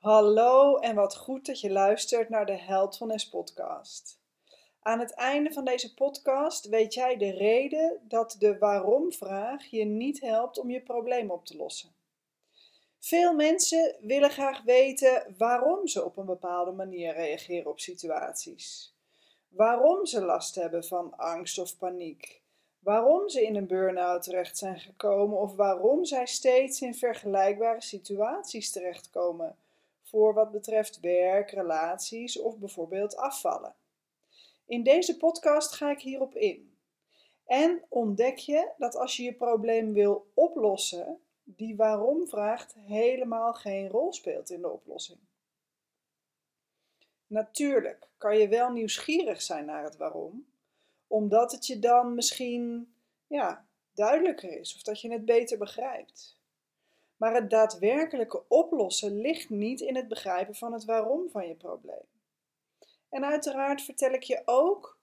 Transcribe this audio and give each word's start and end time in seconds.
Hallo 0.00 0.76
en 0.76 0.94
wat 0.94 1.16
goed 1.16 1.46
dat 1.46 1.60
je 1.60 1.70
luistert 1.70 2.28
naar 2.28 2.46
de 2.46 2.56
Heldfulness 2.56 3.28
podcast. 3.28 4.18
Aan 4.82 4.98
het 4.98 5.14
einde 5.14 5.52
van 5.52 5.64
deze 5.64 5.94
podcast 5.94 6.68
weet 6.68 6.94
jij 6.94 7.16
de 7.16 7.30
reden 7.30 8.00
dat 8.08 8.36
de 8.38 8.58
waarom-vraag 8.58 9.66
je 9.66 9.84
niet 9.84 10.20
helpt 10.20 10.58
om 10.58 10.70
je 10.70 10.80
probleem 10.80 11.30
op 11.30 11.46
te 11.46 11.56
lossen. 11.56 11.94
Veel 12.98 13.34
mensen 13.34 13.96
willen 14.00 14.30
graag 14.30 14.62
weten 14.62 15.34
waarom 15.38 15.86
ze 15.86 16.04
op 16.04 16.16
een 16.16 16.26
bepaalde 16.26 16.72
manier 16.72 17.14
reageren 17.14 17.70
op 17.70 17.80
situaties. 17.80 18.94
Waarom 19.48 20.06
ze 20.06 20.24
last 20.24 20.54
hebben 20.54 20.84
van 20.84 21.16
angst 21.16 21.58
of 21.58 21.78
paniek. 21.78 22.42
Waarom 22.78 23.28
ze 23.28 23.44
in 23.44 23.56
een 23.56 23.66
burn-out 23.66 24.22
terecht 24.22 24.58
zijn 24.58 24.80
gekomen 24.80 25.38
of 25.38 25.54
waarom 25.54 26.04
zij 26.04 26.26
steeds 26.26 26.80
in 26.80 26.94
vergelijkbare 26.94 27.82
situaties 27.82 28.70
terechtkomen 28.70 29.56
voor 30.10 30.34
wat 30.34 30.50
betreft 30.50 31.00
werk, 31.00 31.50
relaties 31.50 32.38
of 32.38 32.58
bijvoorbeeld 32.58 33.16
afvallen. 33.16 33.74
In 34.66 34.82
deze 34.82 35.16
podcast 35.16 35.72
ga 35.72 35.90
ik 35.90 36.00
hierop 36.00 36.34
in. 36.34 36.78
En 37.46 37.84
ontdek 37.88 38.36
je 38.36 38.72
dat 38.78 38.96
als 38.96 39.16
je 39.16 39.22
je 39.22 39.34
probleem 39.34 39.92
wil 39.92 40.30
oplossen, 40.34 41.20
die 41.42 41.76
waarom 41.76 42.28
vraagt 42.28 42.74
helemaal 42.74 43.52
geen 43.52 43.88
rol 43.88 44.12
speelt 44.12 44.50
in 44.50 44.60
de 44.60 44.70
oplossing. 44.70 45.18
Natuurlijk 47.26 48.10
kan 48.18 48.38
je 48.38 48.48
wel 48.48 48.72
nieuwsgierig 48.72 49.42
zijn 49.42 49.64
naar 49.64 49.84
het 49.84 49.96
waarom, 49.96 50.46
omdat 51.06 51.52
het 51.52 51.66
je 51.66 51.78
dan 51.78 52.14
misschien 52.14 52.94
ja, 53.26 53.66
duidelijker 53.94 54.58
is 54.58 54.74
of 54.74 54.82
dat 54.82 55.00
je 55.00 55.12
het 55.12 55.24
beter 55.24 55.58
begrijpt. 55.58 56.39
Maar 57.20 57.34
het 57.34 57.50
daadwerkelijke 57.50 58.42
oplossen 58.48 59.20
ligt 59.20 59.50
niet 59.50 59.80
in 59.80 59.96
het 59.96 60.08
begrijpen 60.08 60.54
van 60.54 60.72
het 60.72 60.84
waarom 60.84 61.30
van 61.30 61.48
je 61.48 61.54
probleem. 61.54 62.06
En 63.08 63.24
uiteraard 63.24 63.82
vertel 63.82 64.12
ik 64.12 64.22
je 64.22 64.42
ook 64.44 64.98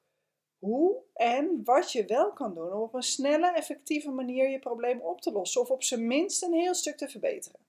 hoe 0.59 1.01
en 1.13 1.61
wat 1.63 1.91
je 1.91 2.05
wel 2.05 2.33
kan 2.33 2.53
doen 2.53 2.73
om 2.73 2.81
op 2.81 2.93
een 2.93 3.03
snelle, 3.03 3.51
effectieve 3.51 4.09
manier 4.09 4.49
je 4.49 4.59
probleem 4.59 5.01
op 5.01 5.21
te 5.21 5.31
lossen 5.31 5.61
of 5.61 5.69
op 5.69 5.83
zijn 5.83 6.07
minst 6.07 6.43
een 6.43 6.53
heel 6.53 6.73
stuk 6.73 6.97
te 6.97 7.09
verbeteren. 7.09 7.59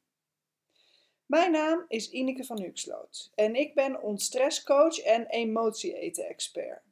Mijn 1.26 1.52
naam 1.52 1.84
is 1.88 2.10
Ineke 2.10 2.44
van 2.44 2.60
Huxloot 2.60 3.32
en 3.34 3.54
ik 3.54 3.74
ben 3.74 4.02
ontstresscoach 4.02 4.98
en 4.98 5.26
emotie-eten-expert. 5.26 6.82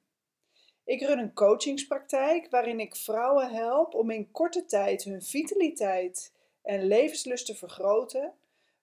Ik 0.84 1.00
run 1.00 1.18
een 1.18 1.34
coachingspraktijk 1.34 2.50
waarin 2.50 2.80
ik 2.80 2.96
vrouwen 2.96 3.50
help 3.50 3.94
om 3.94 4.10
in 4.10 4.30
korte 4.30 4.64
tijd 4.64 5.04
hun 5.04 5.22
vitaliteit 5.22 6.34
en 6.66 6.86
levenslust 6.86 7.46
te 7.46 7.54
vergroten, 7.54 8.34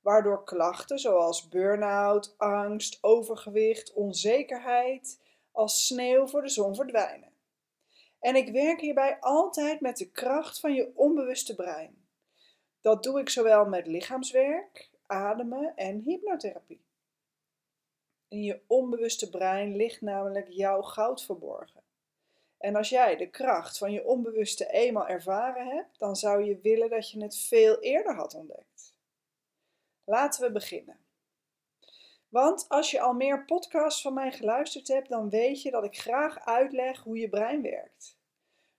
waardoor 0.01 0.43
klachten 0.43 0.99
zoals 0.99 1.47
burn-out, 1.49 2.33
angst, 2.37 2.97
overgewicht, 3.01 3.93
onzekerheid 3.93 5.21
als 5.51 5.85
sneeuw 5.85 6.27
voor 6.27 6.41
de 6.41 6.49
zon 6.49 6.75
verdwijnen. 6.75 7.31
En 8.19 8.35
ik 8.35 8.51
werk 8.51 8.81
hierbij 8.81 9.17
altijd 9.19 9.81
met 9.81 9.97
de 9.97 10.11
kracht 10.11 10.59
van 10.59 10.73
je 10.73 10.91
onbewuste 10.95 11.55
brein. 11.55 12.07
Dat 12.81 13.03
doe 13.03 13.19
ik 13.19 13.29
zowel 13.29 13.65
met 13.65 13.87
lichaamswerk, 13.87 14.89
ademen 15.05 15.75
en 15.75 15.99
hypnotherapie. 15.99 16.85
In 18.27 18.43
je 18.43 18.61
onbewuste 18.67 19.29
brein 19.29 19.75
ligt 19.75 20.01
namelijk 20.01 20.49
jouw 20.49 20.81
goud 20.81 21.23
verborgen. 21.23 21.82
En 22.63 22.75
als 22.75 22.89
jij 22.89 23.15
de 23.15 23.29
kracht 23.29 23.77
van 23.77 23.91
je 23.91 24.05
onbewuste 24.05 24.71
eenmaal 24.71 25.07
ervaren 25.07 25.67
hebt, 25.67 25.99
dan 25.99 26.15
zou 26.15 26.43
je 26.43 26.57
willen 26.61 26.89
dat 26.89 27.11
je 27.11 27.21
het 27.23 27.37
veel 27.37 27.79
eerder 27.79 28.15
had 28.15 28.33
ontdekt. 28.33 28.93
Laten 30.03 30.41
we 30.45 30.51
beginnen. 30.51 30.97
Want 32.29 32.65
als 32.69 32.91
je 32.91 33.01
al 33.01 33.13
meer 33.13 33.45
podcasts 33.45 34.01
van 34.01 34.13
mij 34.13 34.31
geluisterd 34.31 34.87
hebt, 34.87 35.09
dan 35.09 35.29
weet 35.29 35.61
je 35.61 35.71
dat 35.71 35.83
ik 35.83 35.99
graag 35.99 36.45
uitleg 36.45 37.03
hoe 37.03 37.17
je 37.17 37.29
brein 37.29 37.61
werkt. 37.61 38.17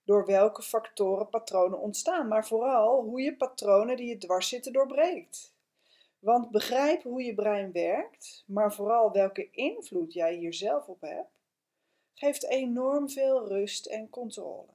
Door 0.03 0.25
welke 0.25 0.61
factoren 0.61 1.29
patronen 1.29 1.79
ontstaan, 1.79 2.27
maar 2.27 2.47
vooral 2.47 3.01
hoe 3.01 3.21
je 3.21 3.35
patronen 3.35 3.97
die 3.97 4.07
je 4.07 4.17
dwars 4.17 4.49
zitten 4.49 4.73
doorbreekt. 4.73 5.53
Want 6.19 6.51
begrijp 6.51 7.03
hoe 7.03 7.23
je 7.23 7.33
brein 7.33 7.71
werkt, 7.71 8.43
maar 8.47 8.73
vooral 8.73 9.11
welke 9.11 9.49
invloed 9.51 10.13
jij 10.13 10.33
hier 10.33 10.53
zelf 10.53 10.87
op 10.87 11.01
hebt, 11.01 11.34
geeft 12.15 12.45
enorm 12.45 13.09
veel 13.09 13.47
rust 13.47 13.85
en 13.85 14.09
controle. 14.09 14.73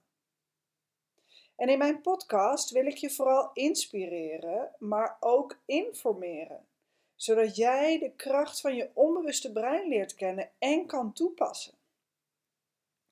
En 1.57 1.69
in 1.69 1.79
mijn 1.79 2.01
podcast 2.01 2.71
wil 2.71 2.87
ik 2.87 2.97
je 2.97 3.11
vooral 3.11 3.51
inspireren, 3.53 4.75
maar 4.79 5.17
ook 5.21 5.61
informeren, 5.65 6.67
zodat 7.15 7.57
jij 7.57 7.99
de 7.99 8.11
kracht 8.11 8.61
van 8.61 8.75
je 8.75 8.91
onbewuste 8.95 9.53
brein 9.53 9.89
leert 9.89 10.15
kennen 10.15 10.51
en 10.59 10.87
kan 10.87 11.13
toepassen. 11.13 11.75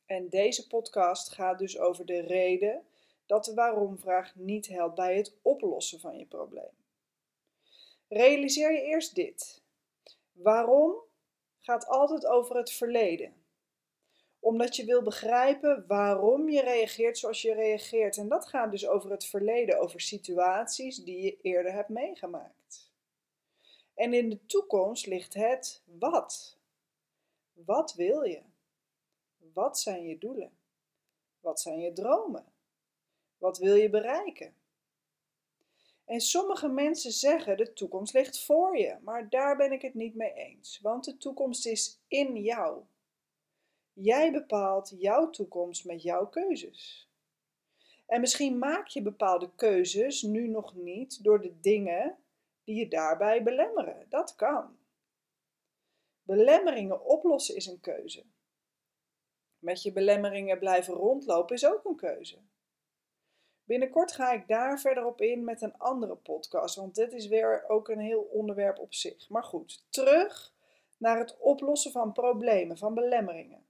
En 0.07 0.29
deze 0.29 0.67
podcast 0.67 1.33
gaat 1.33 1.59
dus 1.59 1.79
over 1.79 2.07
de 2.07 2.21
reden 2.21 2.87
dat 3.27 3.45
de 3.45 3.55
waarom-vraag 3.55 4.35
niet 4.35 4.69
helpt 4.69 4.95
bij 4.95 5.17
het 5.17 5.33
oplossen 5.43 6.01
van 6.01 6.19
je 6.19 6.27
probleem. 6.27 6.77
Realiseer 8.09 8.73
je 8.73 8.83
eerst 8.83 9.15
dit. 9.15 9.63
Waarom 10.33 10.95
gaat 11.61 11.87
altijd 11.87 12.27
over 12.27 12.57
het 12.57 12.73
verleden 12.73 13.38
omdat 14.41 14.77
je 14.77 14.85
wil 14.85 15.03
begrijpen 15.03 15.85
waarom 15.87 16.49
je 16.49 16.61
reageert 16.61 17.19
zoals 17.19 17.43
je 17.43 17.55
reageert. 17.55 18.17
En 18.17 18.29
dat 18.29 18.49
gaat 18.49 18.71
dus 18.71 18.89
over 18.89 19.11
het 19.11 19.25
verleden, 19.25 19.81
over 19.81 20.01
situaties 20.01 20.97
die 20.97 21.23
je 21.23 21.39
eerder 21.43 21.73
hebt 21.73 21.89
meegemaakt. 21.89 22.91
En 23.95 24.15
in 24.15 24.29
de 24.31 24.47
toekomst 24.47 25.07
ligt 25.07 25.35
het 25.35 25.83
wat. 25.85 26.57
Wat 27.53 27.95
wil 27.95 28.23
je? 28.23 28.43
Wat 29.53 29.79
zijn 29.79 30.03
je 30.03 30.19
doelen? 30.19 30.51
Wat 31.41 31.61
zijn 31.61 31.81
je 31.81 31.93
dromen? 31.93 32.45
Wat 33.39 33.59
wil 33.59 33.75
je 33.75 33.91
bereiken? 33.91 34.55
En 36.05 36.21
sommige 36.21 36.69
mensen 36.69 37.13
zeggen 37.13 37.57
de 37.57 37.73
toekomst 37.73 38.15
ligt 38.15 38.45
voor 38.45 38.79
je, 38.79 38.97
maar 39.01 39.29
daar 39.29 39.57
ben 39.57 39.73
ik 39.73 39.83
het 39.83 39.95
niet 39.95 40.15
mee 40.15 40.33
eens, 40.33 40.81
want 40.83 41.05
de 41.05 41.17
toekomst 41.17 41.67
is 41.67 42.01
in 42.09 42.37
jou. 42.37 42.83
Jij 44.01 44.33
bepaalt 44.33 44.95
jouw 44.99 45.31
toekomst 45.31 45.85
met 45.85 46.03
jouw 46.03 46.27
keuzes. 46.27 47.09
En 48.07 48.21
misschien 48.21 48.59
maak 48.59 48.87
je 48.87 49.03
bepaalde 49.03 49.51
keuzes 49.55 50.23
nu 50.23 50.49
nog 50.49 50.75
niet 50.75 51.25
door 51.25 51.41
de 51.41 51.61
dingen 51.61 52.19
die 52.65 52.77
je 52.77 52.89
daarbij 52.89 53.43
belemmeren. 53.43 54.07
Dat 54.09 54.35
kan. 54.35 54.79
Belemmeringen 56.23 57.05
oplossen 57.05 57.57
is 57.57 57.67
een 57.67 57.81
keuze. 57.81 58.25
Met 59.59 59.83
je 59.83 59.93
belemmeringen 59.93 60.59
blijven 60.59 60.95
rondlopen 60.95 61.55
is 61.55 61.67
ook 61.67 61.85
een 61.85 61.97
keuze. 61.97 62.39
Binnenkort 63.65 64.13
ga 64.13 64.33
ik 64.33 64.49
daar 64.49 64.81
verder 64.81 65.05
op 65.05 65.21
in 65.21 65.45
met 65.45 65.63
een 65.63 65.79
andere 65.79 66.17
podcast, 66.17 66.77
want 66.77 66.95
dit 66.95 67.13
is 67.13 67.27
weer 67.27 67.65
ook 67.69 67.89
een 67.89 68.01
heel 68.01 68.23
onderwerp 68.23 68.79
op 68.79 68.95
zich. 68.95 69.29
Maar 69.29 69.45
goed, 69.45 69.85
terug 69.91 70.55
naar 70.97 71.19
het 71.19 71.39
oplossen 71.39 71.93
van 71.93 72.13
problemen, 72.13 72.79
van 72.79 72.95
belemmeringen. 72.95 73.68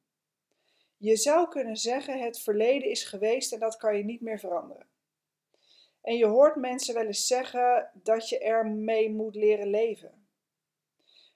Je 0.98 1.16
zou 1.16 1.48
kunnen 1.48 1.76
zeggen: 1.76 2.22
het 2.22 2.40
verleden 2.40 2.90
is 2.90 3.04
geweest 3.04 3.52
en 3.52 3.58
dat 3.58 3.76
kan 3.76 3.96
je 3.96 4.04
niet 4.04 4.20
meer 4.20 4.38
veranderen. 4.38 4.86
En 6.00 6.16
je 6.16 6.26
hoort 6.26 6.56
mensen 6.56 6.94
wel 6.94 7.06
eens 7.06 7.26
zeggen 7.26 7.90
dat 7.94 8.28
je 8.28 8.38
ermee 8.38 9.10
moet 9.10 9.34
leren 9.34 9.68
leven. 9.68 10.26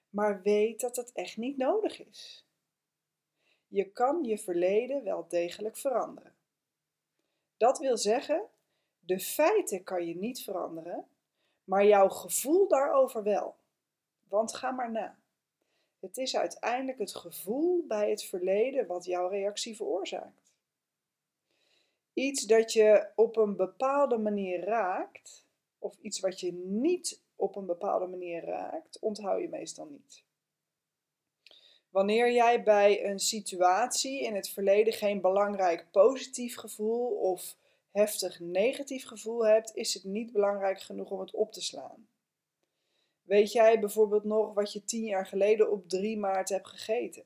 Maar 0.09 0.41
weet 0.41 0.79
dat 0.79 0.95
het 0.95 1.11
echt 1.11 1.37
niet 1.37 1.57
nodig 1.57 2.05
is. 2.05 2.47
Je 3.67 3.91
kan 3.91 4.23
je 4.23 4.37
verleden 4.37 5.03
wel 5.03 5.27
degelijk 5.27 5.77
veranderen. 5.77 6.35
Dat 7.57 7.79
wil 7.79 7.97
zeggen, 7.97 8.43
de 8.99 9.19
feiten 9.19 9.83
kan 9.83 10.07
je 10.07 10.15
niet 10.15 10.43
veranderen, 10.43 11.07
maar 11.63 11.85
jouw 11.85 12.09
gevoel 12.09 12.67
daarover 12.67 13.23
wel. 13.23 13.55
Want 14.27 14.55
ga 14.55 14.71
maar 14.71 14.91
na. 14.91 15.22
Het 16.03 16.17
is 16.17 16.35
uiteindelijk 16.37 16.97
het 16.97 17.15
gevoel 17.15 17.85
bij 17.87 18.09
het 18.09 18.23
verleden 18.23 18.87
wat 18.87 19.05
jouw 19.05 19.27
reactie 19.27 19.75
veroorzaakt. 19.75 20.53
Iets 22.13 22.45
dat 22.45 22.73
je 22.73 23.09
op 23.15 23.37
een 23.37 23.55
bepaalde 23.55 24.17
manier 24.17 24.63
raakt, 24.63 25.45
of 25.79 25.97
iets 26.01 26.19
wat 26.19 26.39
je 26.39 26.53
niet 26.53 27.21
op 27.35 27.55
een 27.55 27.65
bepaalde 27.65 28.07
manier 28.07 28.45
raakt, 28.45 28.99
onthoud 28.99 29.41
je 29.41 29.49
meestal 29.49 29.85
niet. 29.85 30.23
Wanneer 31.89 32.31
jij 32.31 32.63
bij 32.63 33.05
een 33.05 33.19
situatie 33.19 34.21
in 34.21 34.35
het 34.35 34.49
verleden 34.49 34.93
geen 34.93 35.21
belangrijk 35.21 35.91
positief 35.91 36.55
gevoel 36.55 37.07
of 37.07 37.57
heftig 37.91 38.39
negatief 38.39 39.05
gevoel 39.05 39.45
hebt, 39.45 39.75
is 39.75 39.93
het 39.93 40.03
niet 40.03 40.31
belangrijk 40.31 40.81
genoeg 40.81 41.11
om 41.11 41.19
het 41.19 41.33
op 41.33 41.51
te 41.51 41.61
slaan. 41.61 42.07
Weet 43.23 43.51
jij 43.51 43.79
bijvoorbeeld 43.79 44.23
nog 44.23 44.53
wat 44.53 44.73
je 44.73 44.83
tien 44.83 45.05
jaar 45.05 45.25
geleden 45.25 45.71
op 45.71 45.89
3 45.89 46.17
maart 46.17 46.49
hebt 46.49 46.67
gegeten? 46.67 47.25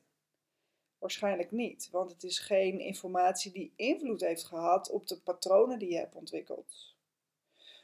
Waarschijnlijk 0.98 1.50
niet, 1.50 1.88
want 1.90 2.10
het 2.10 2.22
is 2.22 2.38
geen 2.38 2.80
informatie 2.80 3.52
die 3.52 3.72
invloed 3.76 4.20
heeft 4.20 4.44
gehad 4.44 4.90
op 4.90 5.06
de 5.06 5.20
patronen 5.20 5.78
die 5.78 5.90
je 5.90 5.98
hebt 5.98 6.14
ontwikkeld. 6.14 6.96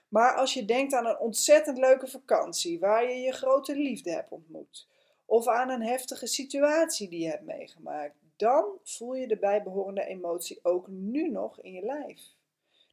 Maar 0.09 0.35
als 0.35 0.55
je 0.55 0.65
denkt 0.65 0.93
aan 0.93 1.07
een 1.07 1.19
ontzettend 1.19 1.79
leuke 1.79 2.07
vakantie 2.07 2.79
waar 2.79 3.11
je 3.11 3.17
je 3.17 3.33
grote 3.33 3.77
liefde 3.77 4.11
hebt 4.11 4.31
ontmoet, 4.31 4.89
of 5.25 5.49
aan 5.49 5.71
een 5.71 5.83
heftige 5.83 6.27
situatie 6.27 7.09
die 7.09 7.21
je 7.21 7.29
hebt 7.29 7.45
meegemaakt, 7.45 8.17
dan 8.37 8.65
voel 8.83 9.15
je 9.15 9.27
de 9.27 9.39
bijbehorende 9.39 10.05
emotie 10.05 10.59
ook 10.63 10.89
nu 10.89 11.31
nog 11.31 11.61
in 11.61 11.73
je 11.73 11.83
lijf. 11.83 12.21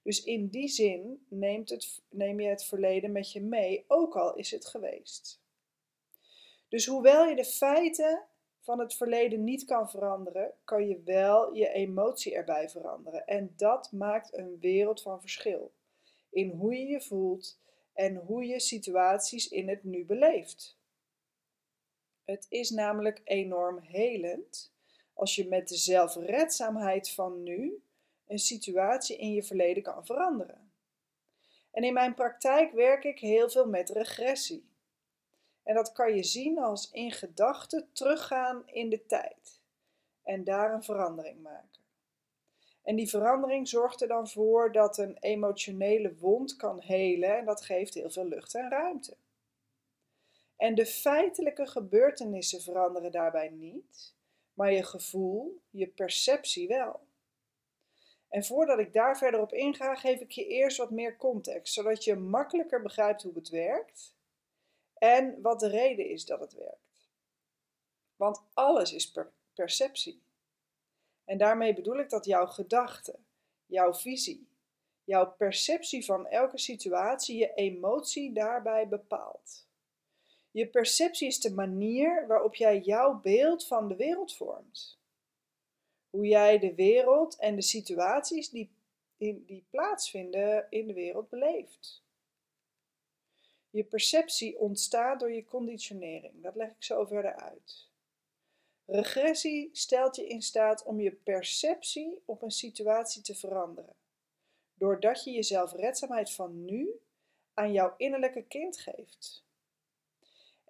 Dus 0.02 0.24
in 0.24 0.48
die 0.48 0.68
zin 0.68 1.26
neemt 1.28 1.70
het, 1.70 2.02
neem 2.10 2.40
je 2.40 2.48
het 2.48 2.64
verleden 2.64 3.12
met 3.12 3.32
je 3.32 3.42
mee, 3.42 3.86
ook 3.88 4.16
al 4.16 4.36
is 4.36 4.52
het 4.52 4.66
geweest. 4.66 5.42
Dus 6.70 6.86
hoewel 6.86 7.26
je 7.26 7.36
de 7.36 7.46
feiten 7.46 8.24
van 8.60 8.80
het 8.80 8.94
verleden 8.94 9.44
niet 9.44 9.66
kan 9.66 9.90
veranderen, 9.90 10.54
kan 10.64 10.88
je 10.88 11.02
wel 11.04 11.54
je 11.54 11.70
emotie 11.70 12.36
erbij 12.36 12.70
veranderen. 12.70 13.26
En 13.26 13.54
dat 13.58 13.92
maakt 13.92 14.34
een 14.34 14.60
wereld 14.60 15.02
van 15.02 15.22
verschil 15.22 15.72
in 16.30 16.50
hoe 16.50 16.76
je 16.76 16.86
je 16.86 17.02
voelt 17.02 17.60
en 17.94 18.16
hoe 18.16 18.46
je 18.46 18.60
situaties 18.60 19.48
in 19.48 19.70
het 19.70 19.84
nu 19.84 20.06
beleeft. 20.06 20.78
Het 22.26 22.46
is 22.50 22.70
namelijk 22.70 23.22
enorm 23.24 23.80
helend 23.80 24.72
als 25.14 25.36
je 25.36 25.48
met 25.48 25.68
de 25.68 25.76
zelfredzaamheid 25.76 27.10
van 27.10 27.44
nu 27.44 27.82
een 28.32 28.40
situatie 28.40 29.18
in 29.18 29.34
je 29.34 29.44
verleden 29.44 29.84
kan 29.84 30.06
veranderen. 30.06 30.72
En 31.72 31.84
in 31.84 31.94
mijn 31.94 32.14
praktijk 32.14 32.72
werk 32.72 33.04
ik 33.04 33.20
heel 33.20 33.50
veel 33.50 33.68
met 33.68 33.90
regressie. 33.90 34.70
En 35.64 35.76
dat 35.76 35.92
kan 35.92 36.16
je 36.16 36.24
zien 36.24 36.60
als 36.60 36.92
in 36.92 37.12
gedachten 37.12 37.90
teruggaan 37.94 38.68
in 38.68 38.90
de 38.90 39.06
tijd 39.06 39.62
en 40.24 40.44
daar 40.44 40.74
een 40.74 40.84
verandering 40.84 41.42
maken. 41.42 41.80
En 42.84 42.96
die 42.96 43.10
verandering 43.10 43.68
zorgt 43.68 44.02
er 44.02 44.08
dan 44.08 44.30
voor 44.30 44.72
dat 44.72 44.98
een 44.98 45.18
emotionele 45.20 46.16
wond 46.16 46.56
kan 46.56 46.82
helen 46.82 47.38
en 47.38 47.46
dat 47.46 47.62
geeft 47.62 47.94
heel 47.94 48.10
veel 48.10 48.26
lucht 48.26 48.56
en 48.56 48.70
ruimte. 48.70 49.18
En 50.58 50.76
de 50.76 50.86
feitelijke 50.86 51.68
gebeurtenissen 51.68 52.62
veranderen 52.62 53.12
daarbij 53.12 53.50
niet, 53.50 54.16
maar 54.54 54.72
je 54.72 54.84
gevoel, 54.84 55.62
je 55.70 55.88
perceptie 55.88 56.68
wel. 56.68 57.10
En 58.32 58.46
voordat 58.46 58.80
ik 58.80 58.94
daar 58.94 59.18
verder 59.18 59.40
op 59.40 59.54
inga, 59.54 59.96
geef 59.96 60.20
ik 60.20 60.32
je 60.32 60.48
eerst 60.48 60.78
wat 60.78 60.92
meer 60.92 61.18
context, 61.18 61.74
zodat 61.74 62.04
je 62.04 62.16
makkelijker 62.16 62.82
begrijpt 62.82 63.24
hoe 63.24 63.34
het 63.34 63.50
werkt 63.50 64.16
en 64.94 65.42
wat 65.42 65.60
de 65.60 65.68
reden 65.68 66.10
is 66.10 66.26
dat 66.26 66.40
het 66.40 66.54
werkt. 66.54 67.10
Want 68.16 68.44
alles 68.54 68.94
is 68.94 69.14
perceptie. 69.54 70.22
En 71.26 71.38
daarmee 71.38 71.74
bedoel 71.74 72.00
ik 72.00 72.10
dat 72.10 72.26
jouw 72.26 72.46
gedachte, 72.46 73.20
jouw 73.66 73.94
visie, 73.94 74.48
jouw 75.04 75.32
perceptie 75.32 76.06
van 76.06 76.28
elke 76.28 76.58
situatie 76.58 77.38
je 77.38 77.54
emotie 77.54 78.34
daarbij 78.34 78.88
bepaalt. 78.88 79.68
Je 80.52 80.68
perceptie 80.68 81.28
is 81.28 81.40
de 81.40 81.54
manier 81.54 82.28
waarop 82.28 82.56
jij 82.56 82.80
jouw 82.80 83.20
beeld 83.20 83.68
van 83.68 83.88
de 83.88 83.96
wereld 83.96 84.36
vormt. 84.36 85.01
Hoe 86.12 86.28
jij 86.28 86.60
de 86.60 86.76
wereld 86.76 87.38
en 87.38 87.56
de 87.56 87.62
situaties 87.62 88.50
die, 88.50 88.76
die 89.18 89.66
plaatsvinden 89.70 90.68
in 90.70 90.88
de 90.88 90.94
wereld 90.94 91.30
beleeft. 91.30 92.04
Je 93.70 93.84
perceptie 93.84 94.60
ontstaat 94.60 95.20
door 95.20 95.32
je 95.32 95.46
conditionering. 95.46 96.44
Dat 96.44 96.56
leg 96.56 96.70
ik 96.70 96.84
zo 96.84 97.06
verder 97.06 97.36
uit. 97.36 97.90
Regressie 98.86 99.70
stelt 99.72 100.16
je 100.16 100.28
in 100.28 100.42
staat 100.42 100.84
om 100.84 101.00
je 101.00 101.12
perceptie 101.12 102.22
op 102.26 102.42
een 102.42 102.52
situatie 102.52 103.22
te 103.22 103.36
veranderen, 103.36 103.96
doordat 104.74 105.24
je 105.24 105.32
je 105.32 105.44
zelfredzaamheid 105.44 106.32
van 106.32 106.66
nu 106.66 107.00
aan 107.54 107.72
jouw 107.72 107.94
innerlijke 107.98 108.44
kind 108.44 108.78
geeft. 108.78 109.46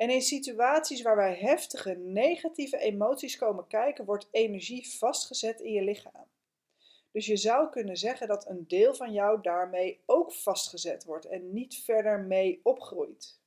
En 0.01 0.09
in 0.09 0.21
situaties 0.21 1.01
waar 1.01 1.15
wij 1.15 1.35
heftige 1.35 1.93
negatieve 1.93 2.77
emoties 2.77 3.37
komen 3.37 3.67
kijken, 3.67 4.05
wordt 4.05 4.27
energie 4.31 4.89
vastgezet 4.89 5.59
in 5.59 5.71
je 5.71 5.81
lichaam. 5.81 6.25
Dus 7.11 7.25
je 7.25 7.37
zou 7.37 7.69
kunnen 7.69 7.97
zeggen 7.97 8.27
dat 8.27 8.49
een 8.49 8.67
deel 8.67 8.93
van 8.95 9.13
jou 9.13 9.41
daarmee 9.41 10.01
ook 10.05 10.33
vastgezet 10.33 11.03
wordt 11.03 11.25
en 11.25 11.53
niet 11.53 11.75
verder 11.75 12.19
mee 12.19 12.59
opgroeit. 12.63 13.39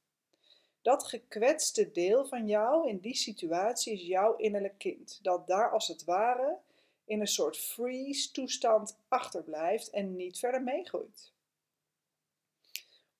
Dat 0.82 1.04
gekwetste 1.04 1.90
deel 1.90 2.26
van 2.26 2.46
jou 2.46 2.88
in 2.88 2.98
die 2.98 3.16
situatie 3.16 3.92
is 3.92 4.06
jouw 4.06 4.36
innerlijk 4.36 4.78
kind, 4.78 5.18
dat 5.22 5.46
daar 5.46 5.70
als 5.70 5.88
het 5.88 6.04
ware 6.04 6.58
in 7.04 7.20
een 7.20 7.26
soort 7.26 7.56
freeze 7.56 8.30
toestand 8.30 8.98
achterblijft 9.08 9.90
en 9.90 10.16
niet 10.16 10.38
verder 10.38 10.62
meegroeit. 10.62 11.33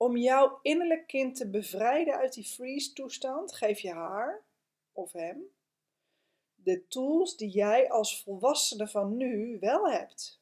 Om 0.05 0.17
jouw 0.17 0.59
innerlijk 0.63 1.07
kind 1.07 1.37
te 1.37 1.51
bevrijden 1.51 2.15
uit 2.15 2.33
die 2.33 2.45
freeze 2.45 2.93
toestand, 2.93 3.55
geef 3.55 3.81
je 3.81 3.93
haar 3.93 4.43
of 4.93 5.13
hem 5.13 5.43
de 6.55 6.87
tools 6.89 7.37
die 7.37 7.49
jij 7.49 7.91
als 7.91 8.23
volwassene 8.23 8.89
van 8.89 9.17
nu 9.17 9.57
wel 9.61 9.91
hebt. 9.91 10.41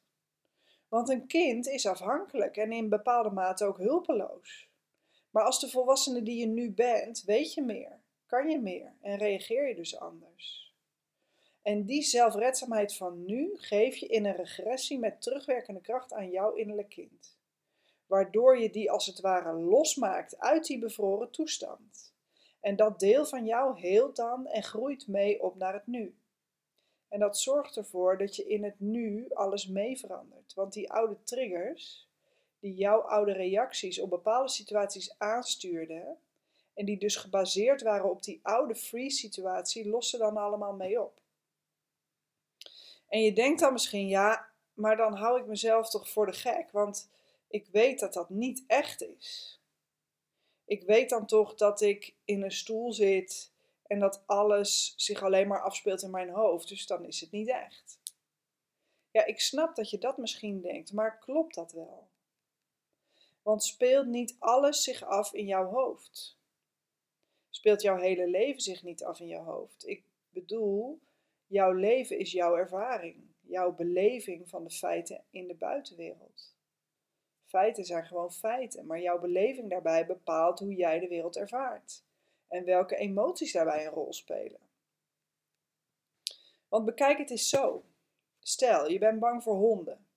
Want 0.87 1.09
een 1.09 1.27
kind 1.27 1.67
is 1.67 1.85
afhankelijk 1.85 2.57
en 2.57 2.71
in 2.71 2.89
bepaalde 2.89 3.29
mate 3.29 3.65
ook 3.65 3.77
hulpeloos. 3.77 4.69
Maar 5.29 5.43
als 5.43 5.59
de 5.59 5.69
volwassene 5.69 6.23
die 6.23 6.39
je 6.39 6.47
nu 6.47 6.71
bent, 6.71 7.23
weet 7.23 7.53
je 7.53 7.61
meer, 7.61 7.99
kan 8.25 8.49
je 8.49 8.59
meer 8.59 8.93
en 9.01 9.17
reageer 9.17 9.67
je 9.67 9.75
dus 9.75 9.99
anders. 9.99 10.73
En 11.61 11.85
die 11.85 12.01
zelfredzaamheid 12.01 12.95
van 12.95 13.25
nu 13.25 13.49
geef 13.55 13.95
je 13.95 14.07
in 14.07 14.25
een 14.25 14.35
regressie 14.35 14.99
met 14.99 15.21
terugwerkende 15.21 15.81
kracht 15.81 16.13
aan 16.13 16.29
jouw 16.29 16.53
innerlijk 16.53 16.89
kind. 16.89 17.41
Waardoor 18.05 18.59
je 18.59 18.69
die 18.69 18.91
als 18.91 19.05
het 19.05 19.19
ware 19.19 19.53
losmaakt 19.53 20.39
uit 20.39 20.65
die 20.65 20.79
bevroren 20.79 21.31
toestand. 21.31 22.13
En 22.59 22.75
dat 22.75 22.99
deel 22.99 23.25
van 23.25 23.45
jou 23.45 23.79
heelt 23.79 24.15
dan 24.15 24.47
en 24.47 24.63
groeit 24.63 25.07
mee 25.07 25.43
op 25.43 25.55
naar 25.55 25.73
het 25.73 25.87
nu. 25.87 26.17
En 27.07 27.19
dat 27.19 27.37
zorgt 27.37 27.77
ervoor 27.77 28.17
dat 28.17 28.35
je 28.35 28.47
in 28.47 28.63
het 28.63 28.79
nu 28.79 29.29
alles 29.29 29.67
mee 29.67 29.99
verandert. 29.99 30.53
Want 30.53 30.73
die 30.73 30.91
oude 30.91 31.23
triggers, 31.23 32.09
die 32.59 32.73
jouw 32.73 32.99
oude 32.99 33.31
reacties 33.31 33.99
op 33.99 34.09
bepaalde 34.09 34.49
situaties 34.49 35.15
aanstuurden, 35.17 36.17
en 36.73 36.85
die 36.85 36.97
dus 36.97 37.15
gebaseerd 37.15 37.81
waren 37.81 38.09
op 38.09 38.23
die 38.23 38.39
oude 38.43 38.75
freeze-situatie, 38.75 39.89
lossen 39.89 40.19
dan 40.19 40.37
allemaal 40.37 40.73
mee 40.73 41.01
op. 41.01 41.21
En 43.07 43.21
je 43.21 43.33
denkt 43.33 43.59
dan 43.59 43.73
misschien, 43.73 44.07
ja, 44.07 44.49
maar 44.73 44.97
dan 44.97 45.13
hou 45.13 45.39
ik 45.39 45.45
mezelf 45.45 45.89
toch 45.89 46.09
voor 46.09 46.25
de 46.25 46.33
gek, 46.33 46.71
want 46.71 47.09
ik 47.53 47.67
weet 47.71 47.99
dat 47.99 48.13
dat 48.13 48.29
niet 48.29 48.63
echt 48.67 49.01
is. 49.01 49.59
Ik 50.65 50.83
weet 50.83 51.09
dan 51.09 51.25
toch 51.25 51.55
dat 51.55 51.81
ik 51.81 52.15
in 52.25 52.43
een 52.43 52.51
stoel 52.51 52.93
zit 52.93 53.53
en 53.87 53.99
dat 53.99 54.23
alles 54.25 54.93
zich 54.95 55.23
alleen 55.23 55.47
maar 55.47 55.61
afspeelt 55.61 56.01
in 56.01 56.11
mijn 56.11 56.29
hoofd, 56.29 56.67
dus 56.67 56.87
dan 56.87 57.05
is 57.05 57.21
het 57.21 57.31
niet 57.31 57.47
echt. 57.47 58.01
Ja, 59.11 59.25
ik 59.25 59.39
snap 59.39 59.75
dat 59.75 59.89
je 59.89 59.97
dat 59.97 60.17
misschien 60.17 60.61
denkt, 60.61 60.93
maar 60.93 61.19
klopt 61.19 61.55
dat 61.55 61.71
wel? 61.71 62.09
Want 63.41 63.63
speelt 63.63 64.07
niet 64.07 64.35
alles 64.39 64.83
zich 64.83 65.03
af 65.03 65.33
in 65.33 65.45
jouw 65.45 65.69
hoofd? 65.69 66.37
Speelt 67.49 67.81
jouw 67.81 67.97
hele 67.97 68.27
leven 68.27 68.61
zich 68.61 68.83
niet 68.83 69.03
af 69.03 69.19
in 69.19 69.27
jouw 69.27 69.43
hoofd? 69.43 69.87
Ik 69.87 70.03
bedoel, 70.29 71.01
jouw 71.47 71.71
leven 71.71 72.19
is 72.19 72.31
jouw 72.31 72.55
ervaring, 72.55 73.35
jouw 73.41 73.75
beleving 73.75 74.49
van 74.49 74.63
de 74.63 74.71
feiten 74.71 75.23
in 75.29 75.47
de 75.47 75.55
buitenwereld. 75.55 76.52
Feiten 77.53 77.85
zijn 77.85 78.05
gewoon 78.05 78.31
feiten, 78.31 78.85
maar 78.85 79.01
jouw 79.01 79.19
beleving 79.19 79.69
daarbij 79.69 80.05
bepaalt 80.05 80.59
hoe 80.59 80.75
jij 80.75 80.99
de 80.99 81.07
wereld 81.07 81.35
ervaart 81.35 82.03
en 82.47 82.65
welke 82.65 82.95
emoties 82.95 83.51
daarbij 83.51 83.85
een 83.85 83.91
rol 83.91 84.13
spelen. 84.13 84.59
Want 86.67 86.85
bekijk 86.85 87.17
het 87.17 87.29
eens 87.29 87.49
zo. 87.49 87.83
Stel, 88.39 88.89
je 88.89 88.99
bent 88.99 89.19
bang 89.19 89.43
voor 89.43 89.55
honden. 89.55 90.07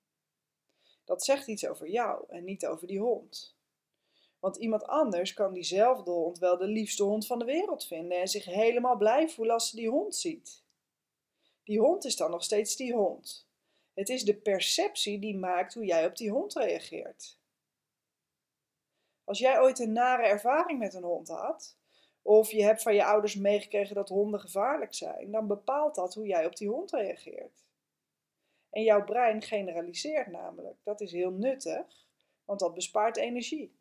Dat 1.04 1.24
zegt 1.24 1.46
iets 1.46 1.66
over 1.66 1.88
jou 1.88 2.24
en 2.28 2.44
niet 2.44 2.66
over 2.66 2.86
die 2.86 3.00
hond. 3.00 3.56
Want 4.38 4.56
iemand 4.56 4.84
anders 4.84 5.34
kan 5.34 5.52
diezelfde 5.52 6.10
hond 6.10 6.38
wel 6.38 6.56
de 6.56 6.66
liefste 6.66 7.02
hond 7.02 7.26
van 7.26 7.38
de 7.38 7.44
wereld 7.44 7.86
vinden 7.86 8.18
en 8.18 8.28
zich 8.28 8.44
helemaal 8.44 8.96
blij 8.96 9.28
voelen 9.28 9.54
als 9.54 9.68
ze 9.70 9.76
die 9.76 9.90
hond 9.90 10.16
ziet. 10.16 10.62
Die 11.64 11.80
hond 11.80 12.04
is 12.04 12.16
dan 12.16 12.30
nog 12.30 12.44
steeds 12.44 12.76
die 12.76 12.94
hond. 12.94 13.45
Het 13.96 14.08
is 14.08 14.22
de 14.22 14.36
perceptie 14.36 15.18
die 15.18 15.36
maakt 15.36 15.74
hoe 15.74 15.84
jij 15.84 16.06
op 16.06 16.16
die 16.16 16.30
hond 16.30 16.54
reageert. 16.54 17.38
Als 19.24 19.38
jij 19.38 19.60
ooit 19.60 19.78
een 19.78 19.92
nare 19.92 20.26
ervaring 20.26 20.78
met 20.78 20.94
een 20.94 21.02
hond 21.02 21.28
had, 21.28 21.76
of 22.22 22.50
je 22.50 22.62
hebt 22.62 22.82
van 22.82 22.94
je 22.94 23.04
ouders 23.04 23.34
meegekregen 23.34 23.94
dat 23.94 24.08
honden 24.08 24.40
gevaarlijk 24.40 24.94
zijn, 24.94 25.30
dan 25.30 25.46
bepaalt 25.46 25.94
dat 25.94 26.14
hoe 26.14 26.26
jij 26.26 26.46
op 26.46 26.56
die 26.56 26.68
hond 26.68 26.92
reageert. 26.92 27.64
En 28.70 28.82
jouw 28.82 29.04
brein 29.04 29.42
generaliseert 29.42 30.26
namelijk. 30.26 30.76
Dat 30.82 31.00
is 31.00 31.12
heel 31.12 31.32
nuttig, 31.32 32.06
want 32.44 32.60
dat 32.60 32.74
bespaart 32.74 33.16
energie. 33.16 33.78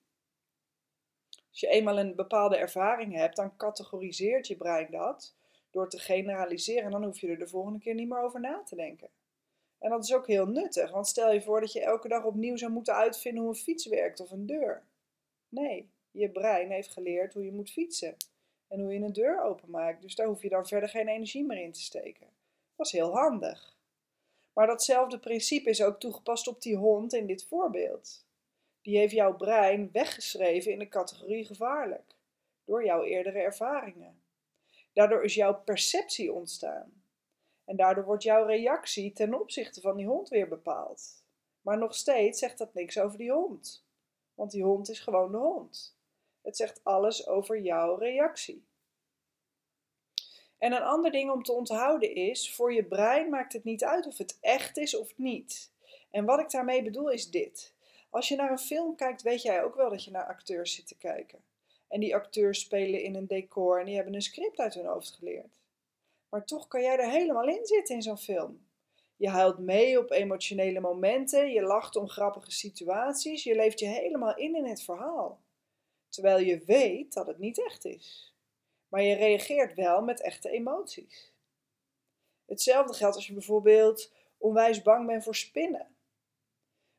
Als 1.50 1.60
je 1.60 1.68
eenmaal 1.68 2.00
een 2.00 2.16
bepaalde 2.16 2.58
ervaring 2.58 3.14
hebt, 3.14 3.36
dan 3.36 3.58
categoriseert 3.58 4.48
je 4.48 4.58
brein 4.58 4.92
dat 4.92 5.36
door 5.72 5.90
te 5.90 6.00
generaliseren. 6.00 6.84
En 6.84 6.92
dan 6.92 7.04
hoef 7.04 7.20
je 7.20 7.28
er 7.28 7.38
de 7.38 7.48
volgende 7.48 7.80
keer 7.80 7.94
niet 7.94 8.10
meer 8.10 8.22
over 8.22 8.40
na 8.40 8.64
te 8.64 8.76
denken. 8.76 9.10
En 9.86 9.92
dat 9.92 10.04
is 10.04 10.14
ook 10.14 10.28
heel 10.28 10.46
nuttig, 10.46 10.92
want 10.92 11.08
stel 11.08 11.32
je 11.32 11.42
voor 11.42 11.62
dat 11.62 11.72
je 11.74 11.82
elke 11.82 12.08
dag 12.08 12.24
opnieuw 12.24 12.58
zou 12.58 12.72
moeten 12.72 12.96
uitvinden 12.96 13.44
hoe 13.44 13.52
een 13.52 13.60
fiets 13.60 13.86
werkt 13.86 14.20
of 14.20 14.32
een 14.32 14.46
deur. 14.46 14.84
Nee, 15.50 15.90
je 16.12 16.30
brein 16.30 16.72
heeft 16.72 16.92
geleerd 16.92 17.34
hoe 17.34 17.46
je 17.46 17.52
moet 17.52 17.72
fietsen 17.72 18.16
en 18.68 18.80
hoe 18.80 18.94
je 18.94 19.00
een 19.00 19.14
deur 19.14 19.42
openmaakt. 19.42 20.02
Dus 20.02 20.16
daar 20.16 20.28
hoef 20.28 20.42
je 20.42 20.50
dan 20.50 20.68
verder 20.68 20.90
geen 20.90 21.08
energie 21.08 21.44
meer 21.44 21.62
in 21.62 21.72
te 21.72 21.82
steken. 21.82 22.28
Dat 22.76 22.86
is 22.86 22.92
heel 22.92 23.16
handig. 23.16 23.78
Maar 24.54 24.68
datzelfde 24.68 25.20
principe 25.20 25.70
is 25.70 25.84
ook 25.84 26.00
toegepast 26.00 26.48
op 26.48 26.62
die 26.62 26.76
hond 26.76 27.14
in 27.14 27.28
dit 27.28 27.46
voorbeeld. 27.46 28.26
Die 28.82 28.98
heeft 28.98 29.14
jouw 29.14 29.36
brein 29.36 29.90
weggeschreven 29.92 30.72
in 30.72 30.80
de 30.80 30.90
categorie 30.90 31.46
gevaarlijk, 31.46 32.16
door 32.64 32.86
jouw 32.86 33.04
eerdere 33.04 33.40
ervaringen. 33.40 34.22
Daardoor 34.94 35.24
is 35.24 35.36
jouw 35.36 35.62
perceptie 35.64 36.34
ontstaan. 36.34 37.05
En 37.66 37.76
daardoor 37.76 38.06
wordt 38.06 38.24
jouw 38.24 38.46
reactie 38.46 39.14
ten 39.14 39.40
opzichte 39.40 39.82
van 39.82 39.98
die 39.98 40.08
hond 40.08 40.30
weer 40.30 40.48
bepaald. 40.48 41.24
Maar 41.62 41.78
nog 41.78 41.96
steeds 41.96 42.40
zegt 42.40 42.58
dat 42.58 42.74
niks 42.74 43.00
over 43.00 43.18
die 43.18 43.32
hond. 43.32 43.86
Want 44.34 44.52
die 44.52 44.64
hond 44.64 44.90
is 44.90 45.00
gewoon 45.00 45.32
de 45.32 45.38
hond. 45.38 45.98
Het 46.42 46.58
zegt 46.58 46.84
alles 46.84 47.28
over 47.28 47.60
jouw 47.60 47.96
reactie. 47.96 48.66
En 50.58 50.72
een 50.72 50.82
ander 50.82 51.12
ding 51.12 51.32
om 51.32 51.44
te 51.44 51.52
onthouden 51.52 52.16
is: 52.16 52.54
voor 52.56 52.74
je 52.74 52.86
brein 52.86 53.30
maakt 53.30 53.54
het 53.54 53.64
niet 53.64 53.84
uit 53.84 54.08
of 54.08 54.18
het 54.18 54.38
echt 54.42 54.78
is 54.78 54.96
of 54.96 55.18
niet. 55.18 55.72
En 56.12 56.26
wat 56.26 56.40
ik 56.40 56.50
daarmee 56.50 56.84
bedoel 56.84 57.10
is 57.10 57.30
dit. 57.30 57.74
Als 58.10 58.28
je 58.28 58.36
naar 58.36 58.52
een 58.52 58.60
film 58.60 58.96
kijkt, 58.96 59.22
weet 59.22 59.42
jij 59.42 59.64
ook 59.64 59.76
wel 59.76 59.90
dat 59.90 60.04
je 60.04 60.12
naar 60.12 60.28
acteurs 60.28 60.76
zit 60.76 60.88
te 60.88 60.98
kijken. 60.98 61.44
En 61.88 62.00
die 62.00 62.16
acteurs 62.16 62.60
spelen 62.60 63.02
in 63.02 63.16
een 63.16 63.28
decor 63.28 63.80
en 63.80 63.86
die 63.86 63.96
hebben 63.96 64.14
een 64.14 64.22
script 64.22 64.60
uit 64.60 64.74
hun 64.74 64.86
hoofd 64.86 65.12
geleerd. 65.12 65.60
Maar 66.36 66.46
toch 66.46 66.68
kan 66.68 66.82
jij 66.82 66.98
er 66.98 67.10
helemaal 67.10 67.48
in 67.48 67.66
zitten 67.66 67.96
in 67.96 68.02
zo'n 68.02 68.18
film. 68.18 68.68
Je 69.16 69.30
huilt 69.30 69.58
mee 69.58 70.00
op 70.00 70.12
emotionele 70.12 70.80
momenten, 70.80 71.52
je 71.52 71.62
lacht 71.62 71.96
om 71.96 72.10
grappige 72.10 72.52
situaties, 72.52 73.44
je 73.44 73.56
leeft 73.56 73.80
je 73.80 73.88
helemaal 73.88 74.36
in 74.36 74.56
in 74.56 74.66
het 74.66 74.82
verhaal. 74.82 75.42
Terwijl 76.10 76.40
je 76.40 76.64
weet 76.66 77.14
dat 77.14 77.28
het 77.28 77.38
niet 77.38 77.66
echt 77.66 77.86
is. 77.86 78.36
Maar 78.88 79.02
je 79.02 79.16
reageert 79.16 79.74
wel 79.74 80.02
met 80.02 80.22
echte 80.22 80.50
emoties. 80.50 81.34
Hetzelfde 82.46 82.94
geldt 82.94 83.16
als 83.16 83.28
je 83.28 83.34
bijvoorbeeld 83.34 84.12
onwijs 84.38 84.82
bang 84.82 85.08
bent 85.08 85.24
voor 85.24 85.36
spinnen. 85.36 85.96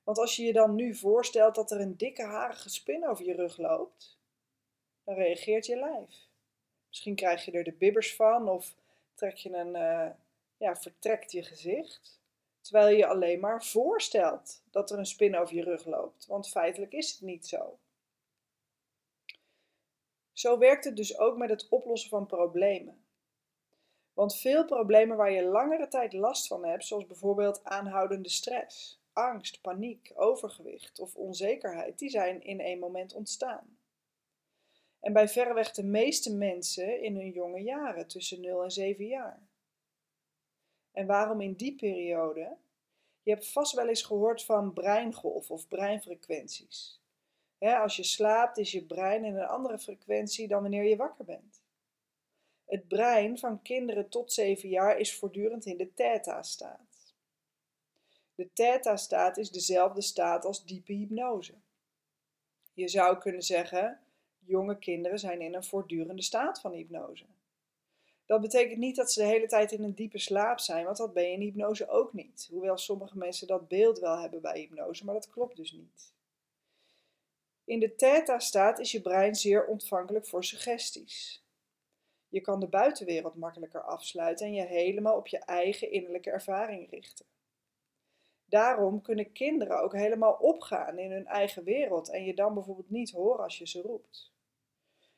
Want 0.02 0.18
als 0.18 0.36
je 0.36 0.44
je 0.44 0.52
dan 0.52 0.74
nu 0.74 0.94
voorstelt 0.94 1.54
dat 1.54 1.70
er 1.70 1.80
een 1.80 1.96
dikke 1.96 2.24
harige 2.24 2.68
spin 2.68 3.08
over 3.08 3.24
je 3.24 3.34
rug 3.34 3.58
loopt, 3.58 4.18
dan 5.04 5.14
reageert 5.14 5.66
je 5.66 5.76
lijf. 5.76 6.28
Misschien 6.88 7.14
krijg 7.14 7.44
je 7.44 7.52
er 7.52 7.64
de 7.64 7.72
bibbers 7.72 8.14
van 8.14 8.48
of 8.48 8.74
trek 9.16 9.36
je 9.36 9.52
een, 9.52 9.74
uh, 9.74 10.10
ja, 10.56 10.76
vertrekt 10.76 11.32
je 11.32 11.42
gezicht. 11.42 12.20
Terwijl 12.60 12.88
je 12.88 12.96
je 12.96 13.06
alleen 13.06 13.40
maar 13.40 13.64
voorstelt 13.64 14.62
dat 14.70 14.90
er 14.90 14.98
een 14.98 15.06
spin 15.06 15.36
over 15.36 15.54
je 15.54 15.62
rug 15.62 15.84
loopt. 15.84 16.26
Want 16.26 16.48
feitelijk 16.48 16.92
is 16.92 17.10
het 17.10 17.20
niet 17.20 17.46
zo. 17.46 17.78
Zo 20.32 20.58
werkt 20.58 20.84
het 20.84 20.96
dus 20.96 21.18
ook 21.18 21.36
met 21.36 21.50
het 21.50 21.68
oplossen 21.68 22.10
van 22.10 22.26
problemen. 22.26 23.04
Want 24.12 24.36
veel 24.36 24.64
problemen 24.64 25.16
waar 25.16 25.30
je 25.30 25.42
langere 25.42 25.88
tijd 25.88 26.12
last 26.12 26.46
van 26.46 26.64
hebt, 26.64 26.84
zoals 26.84 27.06
bijvoorbeeld 27.06 27.64
aanhoudende 27.64 28.28
stress, 28.28 29.00
angst, 29.12 29.60
paniek, 29.60 30.12
overgewicht 30.14 30.98
of 30.98 31.14
onzekerheid, 31.14 31.98
die 31.98 32.08
zijn 32.10 32.42
in 32.42 32.60
één 32.60 32.78
moment 32.78 33.14
ontstaan. 33.14 33.78
En 35.06 35.12
bij 35.12 35.28
verreweg 35.28 35.70
de 35.70 35.84
meeste 35.84 36.34
mensen 36.34 37.02
in 37.02 37.16
hun 37.16 37.30
jonge 37.30 37.62
jaren, 37.62 38.06
tussen 38.06 38.40
0 38.40 38.62
en 38.62 38.70
7 38.70 39.06
jaar. 39.06 39.42
En 40.92 41.06
waarom 41.06 41.40
in 41.40 41.52
die 41.52 41.74
periode? 41.74 42.56
Je 43.22 43.30
hebt 43.30 43.48
vast 43.48 43.74
wel 43.74 43.88
eens 43.88 44.02
gehoord 44.02 44.44
van 44.44 44.72
breingolf 44.72 45.50
of 45.50 45.68
breinfrequenties. 45.68 47.00
als 47.58 47.96
je 47.96 48.02
slaapt 48.02 48.58
is 48.58 48.72
je 48.72 48.84
brein 48.84 49.24
in 49.24 49.36
een 49.36 49.46
andere 49.46 49.78
frequentie 49.78 50.48
dan 50.48 50.62
wanneer 50.62 50.84
je 50.84 50.96
wakker 50.96 51.24
bent. 51.24 51.62
Het 52.64 52.88
brein 52.88 53.38
van 53.38 53.62
kinderen 53.62 54.08
tot 54.08 54.32
7 54.32 54.68
jaar 54.68 54.98
is 54.98 55.16
voortdurend 55.16 55.66
in 55.66 55.76
de 55.76 55.94
theta-staat. 55.94 57.14
De 58.34 58.52
theta-staat 58.52 59.36
is 59.36 59.50
dezelfde 59.50 60.02
staat 60.02 60.44
als 60.44 60.64
diepe 60.64 60.92
hypnose. 60.92 61.54
Je 62.72 62.88
zou 62.88 63.18
kunnen 63.18 63.42
zeggen, 63.42 64.00
jonge 64.46 64.78
kinderen 64.78 65.18
zijn 65.18 65.40
in 65.40 65.54
een 65.54 65.64
voortdurende 65.64 66.22
staat 66.22 66.60
van 66.60 66.72
hypnose. 66.72 67.24
Dat 68.26 68.40
betekent 68.40 68.78
niet 68.78 68.96
dat 68.96 69.12
ze 69.12 69.20
de 69.20 69.26
hele 69.26 69.46
tijd 69.46 69.72
in 69.72 69.82
een 69.82 69.94
diepe 69.94 70.18
slaap 70.18 70.58
zijn, 70.58 70.84
want 70.84 70.96
dat 70.96 71.12
ben 71.12 71.24
je 71.24 71.32
in 71.32 71.40
hypnose 71.40 71.88
ook 71.88 72.12
niet. 72.12 72.48
Hoewel 72.50 72.78
sommige 72.78 73.18
mensen 73.18 73.46
dat 73.46 73.68
beeld 73.68 73.98
wel 73.98 74.18
hebben 74.18 74.40
bij 74.40 74.60
hypnose, 74.60 75.04
maar 75.04 75.14
dat 75.14 75.30
klopt 75.30 75.56
dus 75.56 75.72
niet. 75.72 76.14
In 77.64 77.80
de 77.80 77.94
theta-staat 77.94 78.78
is 78.78 78.92
je 78.92 79.00
brein 79.00 79.34
zeer 79.34 79.66
ontvankelijk 79.66 80.26
voor 80.26 80.44
suggesties. 80.44 81.44
Je 82.28 82.40
kan 82.40 82.60
de 82.60 82.68
buitenwereld 82.68 83.34
makkelijker 83.34 83.82
afsluiten 83.82 84.46
en 84.46 84.54
je 84.54 84.64
helemaal 84.64 85.16
op 85.16 85.26
je 85.26 85.38
eigen 85.38 85.90
innerlijke 85.90 86.30
ervaring 86.30 86.90
richten. 86.90 87.26
Daarom 88.44 89.02
kunnen 89.02 89.32
kinderen 89.32 89.82
ook 89.82 89.92
helemaal 89.92 90.32
opgaan 90.32 90.98
in 90.98 91.10
hun 91.10 91.26
eigen 91.26 91.64
wereld 91.64 92.10
en 92.10 92.24
je 92.24 92.34
dan 92.34 92.54
bijvoorbeeld 92.54 92.90
niet 92.90 93.10
horen 93.10 93.44
als 93.44 93.58
je 93.58 93.66
ze 93.66 93.80
roept. 93.80 94.35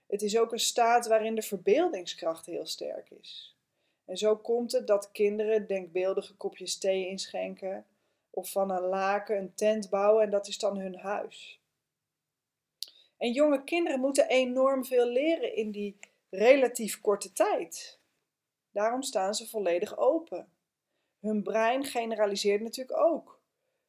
Het 0.08 0.22
is 0.22 0.38
ook 0.38 0.52
een 0.52 0.58
staat 0.58 1.06
waarin 1.06 1.34
de 1.34 1.42
verbeeldingskracht 1.42 2.46
heel 2.46 2.66
sterk 2.66 3.10
is. 3.10 3.56
En 4.04 4.16
zo 4.16 4.36
komt 4.36 4.72
het 4.72 4.86
dat 4.86 5.10
kinderen 5.12 5.66
denkbeeldige 5.66 6.34
kopjes 6.34 6.78
thee 6.78 7.08
inschenken 7.08 7.86
of 8.30 8.50
van 8.50 8.70
een 8.70 8.82
laken 8.82 9.36
een 9.36 9.54
tent 9.54 9.90
bouwen 9.90 10.24
en 10.24 10.30
dat 10.30 10.48
is 10.48 10.58
dan 10.58 10.78
hun 10.78 10.96
huis. 10.96 11.60
En 13.16 13.32
jonge 13.32 13.64
kinderen 13.64 14.00
moeten 14.00 14.28
enorm 14.28 14.84
veel 14.84 15.06
leren 15.06 15.56
in 15.56 15.70
die 15.70 15.98
relatief 16.30 17.00
korte 17.00 17.32
tijd. 17.32 17.98
Daarom 18.70 19.02
staan 19.02 19.34
ze 19.34 19.48
volledig 19.48 19.96
open. 19.96 20.52
Hun 21.20 21.42
brein 21.42 21.84
generaliseert 21.84 22.60
natuurlijk 22.60 22.98
ook, 22.98 23.40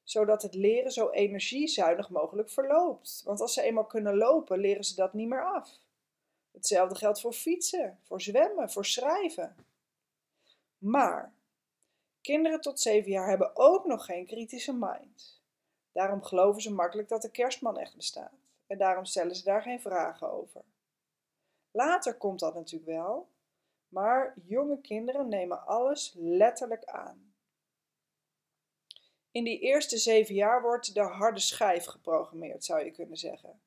zodat 0.03 0.41
het 0.41 0.53
leren 0.53 0.91
zo 0.91 1.09
energiezuinig 1.09 2.09
mogelijk 2.09 2.49
verloopt. 2.49 3.21
Want 3.25 3.41
als 3.41 3.53
ze 3.53 3.61
eenmaal 3.61 3.85
kunnen 3.85 4.15
lopen, 4.15 4.59
leren 4.59 4.83
ze 4.83 4.95
dat 4.95 5.13
niet 5.13 5.27
meer 5.27 5.45
af. 5.45 5.79
Hetzelfde 6.59 6.95
geldt 6.95 7.21
voor 7.21 7.33
fietsen, 7.33 7.99
voor 8.03 8.21
zwemmen, 8.21 8.71
voor 8.71 8.85
schrijven. 8.85 9.55
Maar 10.77 11.33
kinderen 12.21 12.61
tot 12.61 12.79
7 12.79 13.11
jaar 13.11 13.29
hebben 13.29 13.55
ook 13.55 13.85
nog 13.85 14.05
geen 14.05 14.25
kritische 14.25 14.73
mind. 14.73 15.41
Daarom 15.91 16.23
geloven 16.23 16.61
ze 16.61 16.73
makkelijk 16.73 17.07
dat 17.07 17.21
de 17.21 17.31
kerstman 17.31 17.77
echt 17.77 17.95
bestaat. 17.95 18.33
En 18.67 18.77
daarom 18.77 19.05
stellen 19.05 19.35
ze 19.35 19.43
daar 19.43 19.61
geen 19.61 19.81
vragen 19.81 20.31
over. 20.31 20.61
Later 21.71 22.17
komt 22.17 22.39
dat 22.39 22.53
natuurlijk 22.53 22.91
wel, 22.91 23.29
maar 23.87 24.33
jonge 24.45 24.81
kinderen 24.81 25.29
nemen 25.29 25.65
alles 25.65 26.13
letterlijk 26.17 26.85
aan. 26.85 27.33
In 29.31 29.43
die 29.43 29.59
eerste 29.59 29.97
zeven 29.97 30.35
jaar 30.35 30.61
wordt 30.61 30.93
de 30.93 31.01
harde 31.01 31.39
schijf 31.39 31.85
geprogrammeerd, 31.85 32.65
zou 32.65 32.83
je 32.83 32.91
kunnen 32.91 33.17
zeggen. 33.17 33.61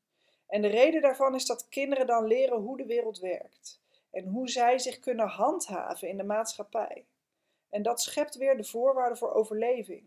En 0.52 0.62
de 0.62 0.68
reden 0.68 1.02
daarvan 1.02 1.34
is 1.34 1.46
dat 1.46 1.68
kinderen 1.68 2.06
dan 2.06 2.26
leren 2.26 2.58
hoe 2.58 2.76
de 2.76 2.86
wereld 2.86 3.18
werkt 3.18 3.80
en 4.10 4.26
hoe 4.26 4.48
zij 4.48 4.78
zich 4.78 4.98
kunnen 4.98 5.26
handhaven 5.26 6.08
in 6.08 6.16
de 6.16 6.22
maatschappij. 6.22 7.06
En 7.68 7.82
dat 7.82 8.00
schept 8.00 8.34
weer 8.34 8.56
de 8.56 8.64
voorwaarden 8.64 9.18
voor 9.18 9.32
overleving. 9.32 10.04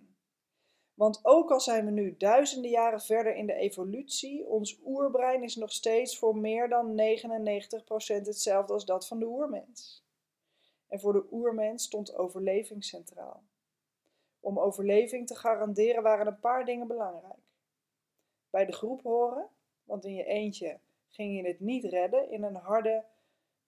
Want 0.93 1.19
ook 1.23 1.51
al 1.51 1.59
zijn 1.59 1.85
we 1.85 1.91
nu 1.91 2.17
duizenden 2.17 2.71
jaren 2.71 3.01
verder 3.01 3.35
in 3.35 3.45
de 3.45 3.53
evolutie, 3.53 4.45
ons 4.45 4.79
oerbrein 4.83 5.43
is 5.43 5.55
nog 5.55 5.71
steeds 5.71 6.17
voor 6.17 6.37
meer 6.37 6.69
dan 6.69 7.01
99% 7.01 8.25
hetzelfde 8.25 8.73
als 8.73 8.85
dat 8.85 9.07
van 9.07 9.19
de 9.19 9.25
oermens. 9.25 10.05
En 10.87 10.99
voor 10.99 11.13
de 11.13 11.25
oermens 11.31 11.83
stond 11.83 12.15
overleving 12.15 12.83
centraal. 12.83 13.43
Om 14.39 14.59
overleving 14.59 15.27
te 15.27 15.35
garanderen 15.35 16.03
waren 16.03 16.27
een 16.27 16.39
paar 16.39 16.65
dingen 16.65 16.87
belangrijk. 16.87 17.43
Bij 18.49 18.65
de 18.65 18.73
groep 18.73 19.01
horen, 19.01 19.49
want 19.85 20.05
in 20.05 20.13
je 20.13 20.23
eentje 20.23 20.79
ging 21.09 21.35
je 21.35 21.47
het 21.47 21.59
niet 21.59 21.83
redden 21.83 22.29
in 22.31 22.43
een 22.43 22.55
harde, 22.55 23.05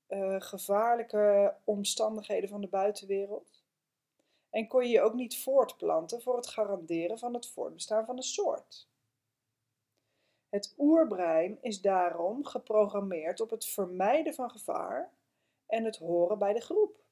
uh, 0.07 0.35
gevaarlijke 0.41 1.55
omstandigheden 1.63 2.49
van 2.49 2.61
de 2.61 2.67
buitenwereld. 2.67 3.63
En 4.49 4.67
kon 4.67 4.83
je 4.83 4.89
je 4.89 5.01
ook 5.01 5.13
niet 5.13 5.37
voortplanten 5.37 6.21
voor 6.21 6.35
het 6.35 6.47
garanderen 6.47 7.19
van 7.19 7.33
het 7.33 7.47
voortbestaan 7.47 8.05
van 8.05 8.15
de 8.15 8.23
soort. 8.23 8.89
Het 10.49 10.73
oerbrein 10.77 11.57
is 11.61 11.81
daarom 11.81 12.45
geprogrammeerd 12.45 13.39
op 13.39 13.49
het 13.49 13.65
vermijden 13.65 14.33
van 14.33 14.49
gevaar 14.49 15.13
en 15.65 15.83
het 15.83 15.97
horen 15.97 16.39
bij 16.39 16.53
de 16.53 16.61
groep. 16.61 17.05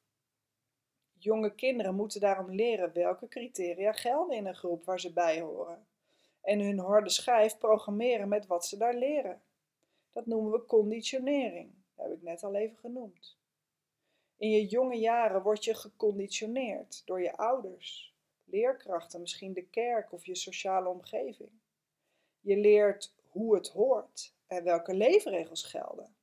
Jonge 1.18 1.56
kinderen 1.56 1.96
moeten 1.96 2.22
daarom 2.22 2.52
leren 2.52 2.94
welke 2.94 3.28
criteria 3.28 3.92
gelden 3.92 4.38
in 4.38 4.46
een 4.46 4.56
groep 4.56 4.86
waar 4.86 5.00
ze 5.00 5.14
bij 5.14 5.42
horen 5.42 5.88
en 6.46 6.60
hun 6.60 6.80
harde 6.80 7.10
schijf 7.10 7.58
programmeren 7.58 8.28
met 8.28 8.48
wat 8.48 8.66
ze 8.66 8.78
daar 8.78 8.96
leren. 8.96 9.42
Dat 10.12 10.26
noemen 10.26 10.52
we 10.52 10.66
conditionering. 10.66 11.74
Dat 11.96 12.06
heb 12.06 12.16
ik 12.16 12.22
net 12.22 12.44
al 12.44 12.56
even 12.56 12.78
genoemd. 12.78 13.38
In 14.38 14.50
je 14.50 14.66
jonge 14.66 14.96
jaren 14.96 15.42
word 15.42 15.64
je 15.64 15.74
geconditioneerd 15.74 17.02
door 17.06 17.22
je 17.22 17.38
ouders, 17.38 18.16
leerkrachten, 18.44 19.22
misschien 19.22 19.54
de 19.54 19.66
kerk 19.66 20.12
of 20.12 20.26
je 20.26 20.36
sociale 20.36 20.90
omgeving. 20.90 21.52
Je 22.40 22.58
leert 22.58 23.14
hoe 23.30 23.56
het 23.56 23.70
hoort 23.70 24.34
en 24.48 24.64
welke 24.64 24.94
leefregels 24.94 25.64
gelden. 25.64 26.16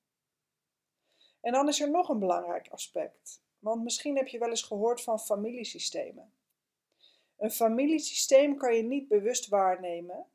En 1.40 1.52
dan 1.52 1.68
is 1.68 1.80
er 1.80 1.90
nog 1.90 2.08
een 2.08 2.18
belangrijk 2.18 2.68
aspect, 2.68 3.42
want 3.58 3.82
misschien 3.82 4.16
heb 4.16 4.28
je 4.28 4.38
wel 4.38 4.48
eens 4.48 4.62
gehoord 4.62 5.02
van 5.02 5.20
familiesystemen. 5.20 6.32
Een 7.42 7.50
familiesysteem 7.50 8.56
kan 8.56 8.76
je 8.76 8.82
niet 8.82 9.08
bewust 9.08 9.48
waarnemen, 9.48 10.26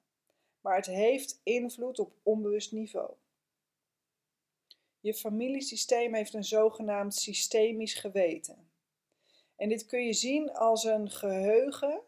maar 0.61 0.75
het 0.75 0.85
heeft 0.85 1.39
invloed 1.43 1.99
op 1.99 2.13
onbewust 2.23 2.71
niveau. 2.71 3.13
Je 4.99 5.13
familiesysteem 5.13 6.13
heeft 6.13 6.33
een 6.33 6.43
zogenaamd 6.43 7.15
systemisch 7.15 7.93
geweten. 7.93 8.71
En 9.55 9.69
dit 9.69 9.85
kun 9.85 10.05
je 10.05 10.13
zien 10.13 10.53
als 10.53 10.83
een 10.83 11.09
geheugen 11.09 12.01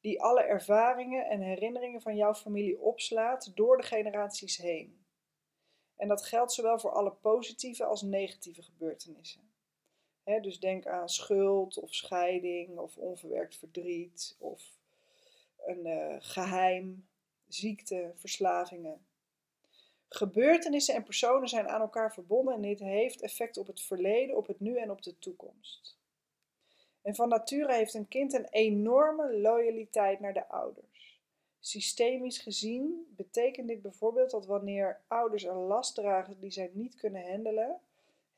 die 0.00 0.22
alle 0.22 0.42
ervaringen 0.42 1.26
en 1.26 1.40
herinneringen 1.40 2.00
van 2.00 2.16
jouw 2.16 2.34
familie 2.34 2.80
opslaat 2.80 3.56
door 3.56 3.76
de 3.76 3.82
generaties 3.82 4.56
heen. 4.56 5.06
En 5.96 6.08
dat 6.08 6.24
geldt 6.24 6.52
zowel 6.52 6.78
voor 6.78 6.92
alle 6.92 7.12
positieve 7.12 7.84
als 7.84 8.02
negatieve 8.02 8.62
gebeurtenissen. 8.62 9.47
Dus 10.36 10.60
denk 10.60 10.86
aan 10.86 11.08
schuld 11.08 11.78
of 11.78 11.94
scheiding 11.94 12.78
of 12.78 12.96
onverwerkt 12.96 13.56
verdriet 13.56 14.36
of 14.38 14.62
een 15.66 15.86
uh, 15.86 16.16
geheim, 16.18 17.08
ziekte, 17.46 18.12
verslavingen. 18.14 19.06
Gebeurtenissen 20.08 20.94
en 20.94 21.04
personen 21.04 21.48
zijn 21.48 21.68
aan 21.68 21.80
elkaar 21.80 22.12
verbonden 22.12 22.54
en 22.54 22.62
dit 22.62 22.78
heeft 22.78 23.20
effect 23.20 23.56
op 23.56 23.66
het 23.66 23.80
verleden, 23.80 24.36
op 24.36 24.46
het 24.46 24.60
nu 24.60 24.76
en 24.76 24.90
op 24.90 25.02
de 25.02 25.18
toekomst. 25.18 25.98
En 27.02 27.14
van 27.14 27.28
nature 27.28 27.74
heeft 27.74 27.94
een 27.94 28.08
kind 28.08 28.32
een 28.32 28.48
enorme 28.50 29.38
loyaliteit 29.38 30.20
naar 30.20 30.32
de 30.32 30.48
ouders. 30.48 31.20
Systemisch 31.60 32.38
gezien 32.38 33.14
betekent 33.16 33.68
dit 33.68 33.82
bijvoorbeeld 33.82 34.30
dat 34.30 34.46
wanneer 34.46 35.00
ouders 35.06 35.42
een 35.42 35.56
last 35.56 35.94
dragen 35.94 36.40
die 36.40 36.50
zij 36.50 36.70
niet 36.72 36.94
kunnen 36.94 37.30
handelen, 37.30 37.80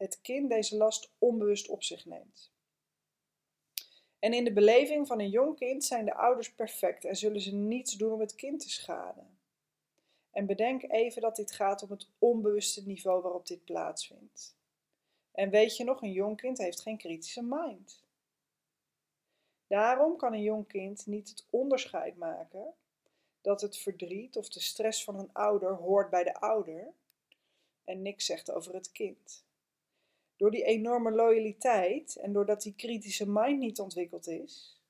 het 0.00 0.20
kind 0.20 0.50
deze 0.50 0.76
last 0.76 1.12
onbewust 1.18 1.68
op 1.68 1.82
zich 1.82 2.04
neemt. 2.04 2.52
En 4.18 4.32
in 4.32 4.44
de 4.44 4.52
beleving 4.52 5.06
van 5.06 5.20
een 5.20 5.30
jong 5.30 5.56
kind 5.56 5.84
zijn 5.84 6.04
de 6.04 6.14
ouders 6.14 6.54
perfect 6.54 7.04
en 7.04 7.16
zullen 7.16 7.40
ze 7.40 7.54
niets 7.54 7.96
doen 7.96 8.12
om 8.12 8.20
het 8.20 8.34
kind 8.34 8.60
te 8.60 8.70
schaden. 8.70 9.38
En 10.30 10.46
bedenk 10.46 10.82
even 10.82 11.22
dat 11.22 11.36
dit 11.36 11.52
gaat 11.52 11.82
om 11.82 11.90
het 11.90 12.08
onbewuste 12.18 12.86
niveau 12.86 13.22
waarop 13.22 13.46
dit 13.46 13.64
plaatsvindt. 13.64 14.56
En 15.32 15.50
weet 15.50 15.76
je 15.76 15.84
nog, 15.84 16.02
een 16.02 16.12
jong 16.12 16.36
kind 16.36 16.58
heeft 16.58 16.80
geen 16.80 16.98
kritische 16.98 17.42
mind. 17.42 18.02
Daarom 19.66 20.16
kan 20.16 20.32
een 20.32 20.42
jong 20.42 20.66
kind 20.66 21.06
niet 21.06 21.28
het 21.28 21.46
onderscheid 21.50 22.16
maken 22.16 22.74
dat 23.40 23.60
het 23.60 23.78
verdriet 23.78 24.36
of 24.36 24.48
de 24.48 24.60
stress 24.60 25.04
van 25.04 25.18
een 25.18 25.32
ouder 25.32 25.74
hoort 25.74 26.10
bij 26.10 26.24
de 26.24 26.34
ouder 26.34 26.92
en 27.84 28.02
niks 28.02 28.26
zegt 28.26 28.50
over 28.50 28.74
het 28.74 28.92
kind. 28.92 29.48
Door 30.40 30.50
die 30.50 30.64
enorme 30.64 31.10
loyaliteit 31.10 32.16
en 32.16 32.32
doordat 32.32 32.62
die 32.62 32.74
kritische 32.74 33.28
mind 33.28 33.58
niet 33.58 33.80
ontwikkeld 33.80 34.28
is, 34.28 34.80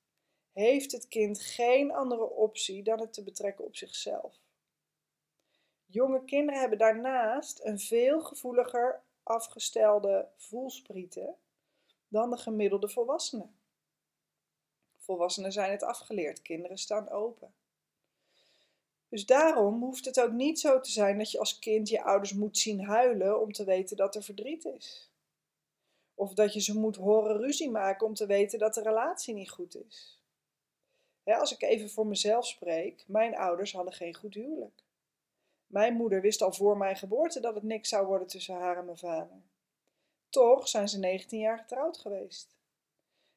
heeft 0.51 0.91
het 0.91 1.07
kind 1.07 1.41
geen 1.41 1.91
andere 1.91 2.29
optie 2.29 2.83
dan 2.83 2.99
het 2.99 3.13
te 3.13 3.23
betrekken 3.23 3.65
op 3.65 3.75
zichzelf. 3.75 4.39
Jonge 5.85 6.23
kinderen 6.23 6.59
hebben 6.59 6.77
daarnaast 6.77 7.59
een 7.63 7.79
veel 7.79 8.21
gevoeliger 8.21 9.01
afgestelde 9.23 10.27
voelsprieten 10.37 11.35
dan 12.07 12.29
de 12.29 12.37
gemiddelde 12.37 12.89
volwassenen. 12.89 13.55
Volwassenen 14.97 15.51
zijn 15.51 15.71
het 15.71 15.83
afgeleerd, 15.83 16.41
kinderen 16.41 16.77
staan 16.77 17.09
open. 17.09 17.53
Dus 19.09 19.25
daarom 19.25 19.83
hoeft 19.83 20.05
het 20.05 20.19
ook 20.21 20.31
niet 20.31 20.59
zo 20.59 20.79
te 20.79 20.91
zijn 20.91 21.17
dat 21.17 21.31
je 21.31 21.39
als 21.39 21.59
kind 21.59 21.89
je 21.89 22.03
ouders 22.03 22.33
moet 22.33 22.57
zien 22.57 22.83
huilen 22.83 23.41
om 23.41 23.51
te 23.51 23.63
weten 23.63 23.97
dat 23.97 24.15
er 24.15 24.23
verdriet 24.23 24.65
is. 24.65 25.10
Of 26.21 26.33
dat 26.33 26.53
je 26.53 26.59
ze 26.59 26.79
moet 26.79 26.95
horen 26.95 27.37
ruzie 27.37 27.69
maken 27.69 28.07
om 28.07 28.13
te 28.13 28.25
weten 28.25 28.59
dat 28.59 28.73
de 28.73 28.81
relatie 28.81 29.33
niet 29.33 29.49
goed 29.49 29.75
is. 29.87 30.19
als 31.23 31.53
ik 31.53 31.61
even 31.61 31.89
voor 31.89 32.07
mezelf 32.07 32.47
spreek, 32.47 33.03
mijn 33.07 33.35
ouders 33.35 33.73
hadden 33.73 33.93
geen 33.93 34.15
goed 34.15 34.33
huwelijk. 34.33 34.83
Mijn 35.67 35.93
moeder 35.93 36.21
wist 36.21 36.41
al 36.41 36.53
voor 36.53 36.77
mijn 36.77 36.95
geboorte 36.95 37.39
dat 37.39 37.55
het 37.55 37.63
niks 37.63 37.89
zou 37.89 38.07
worden 38.07 38.27
tussen 38.27 38.55
haar 38.55 38.77
en 38.77 38.85
mijn 38.85 38.97
vader. 38.97 39.41
Toch 40.29 40.67
zijn 40.67 40.89
ze 40.89 40.99
19 40.99 41.39
jaar 41.39 41.57
getrouwd 41.57 41.97
geweest. 41.97 42.55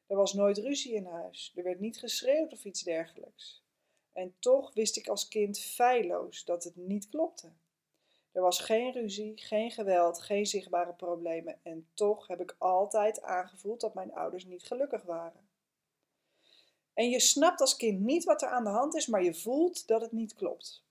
Er 0.07 0.15
was 0.15 0.33
nooit 0.33 0.57
ruzie 0.57 0.93
in 0.93 1.05
huis, 1.05 1.53
er 1.55 1.63
werd 1.63 1.79
niet 1.79 1.99
geschreeuwd 1.99 2.53
of 2.53 2.65
iets 2.65 2.81
dergelijks. 2.81 3.63
En 4.13 4.35
toch 4.39 4.73
wist 4.73 4.97
ik 4.97 5.07
als 5.07 5.27
kind 5.27 5.59
feilloos 5.59 6.43
dat 6.43 6.63
het 6.63 6.75
niet 6.75 7.09
klopte. 7.09 7.51
Er 8.35 8.41
was 8.41 8.59
geen 8.59 8.91
ruzie, 8.91 9.37
geen 9.37 9.71
geweld, 9.71 10.21
geen 10.21 10.45
zichtbare 10.45 10.93
problemen 10.93 11.59
en 11.63 11.87
toch 11.93 12.27
heb 12.27 12.41
ik 12.41 12.55
altijd 12.57 13.21
aangevoeld 13.21 13.81
dat 13.81 13.93
mijn 13.93 14.13
ouders 14.13 14.45
niet 14.45 14.63
gelukkig 14.63 15.03
waren. 15.03 15.49
En 16.93 17.09
je 17.09 17.19
snapt 17.19 17.61
als 17.61 17.75
kind 17.75 17.99
niet 17.99 18.23
wat 18.23 18.41
er 18.41 18.49
aan 18.49 18.63
de 18.63 18.69
hand 18.69 18.95
is, 18.95 19.07
maar 19.07 19.23
je 19.23 19.33
voelt 19.33 19.87
dat 19.87 20.01
het 20.01 20.11
niet 20.11 20.33
klopt. 20.33 20.83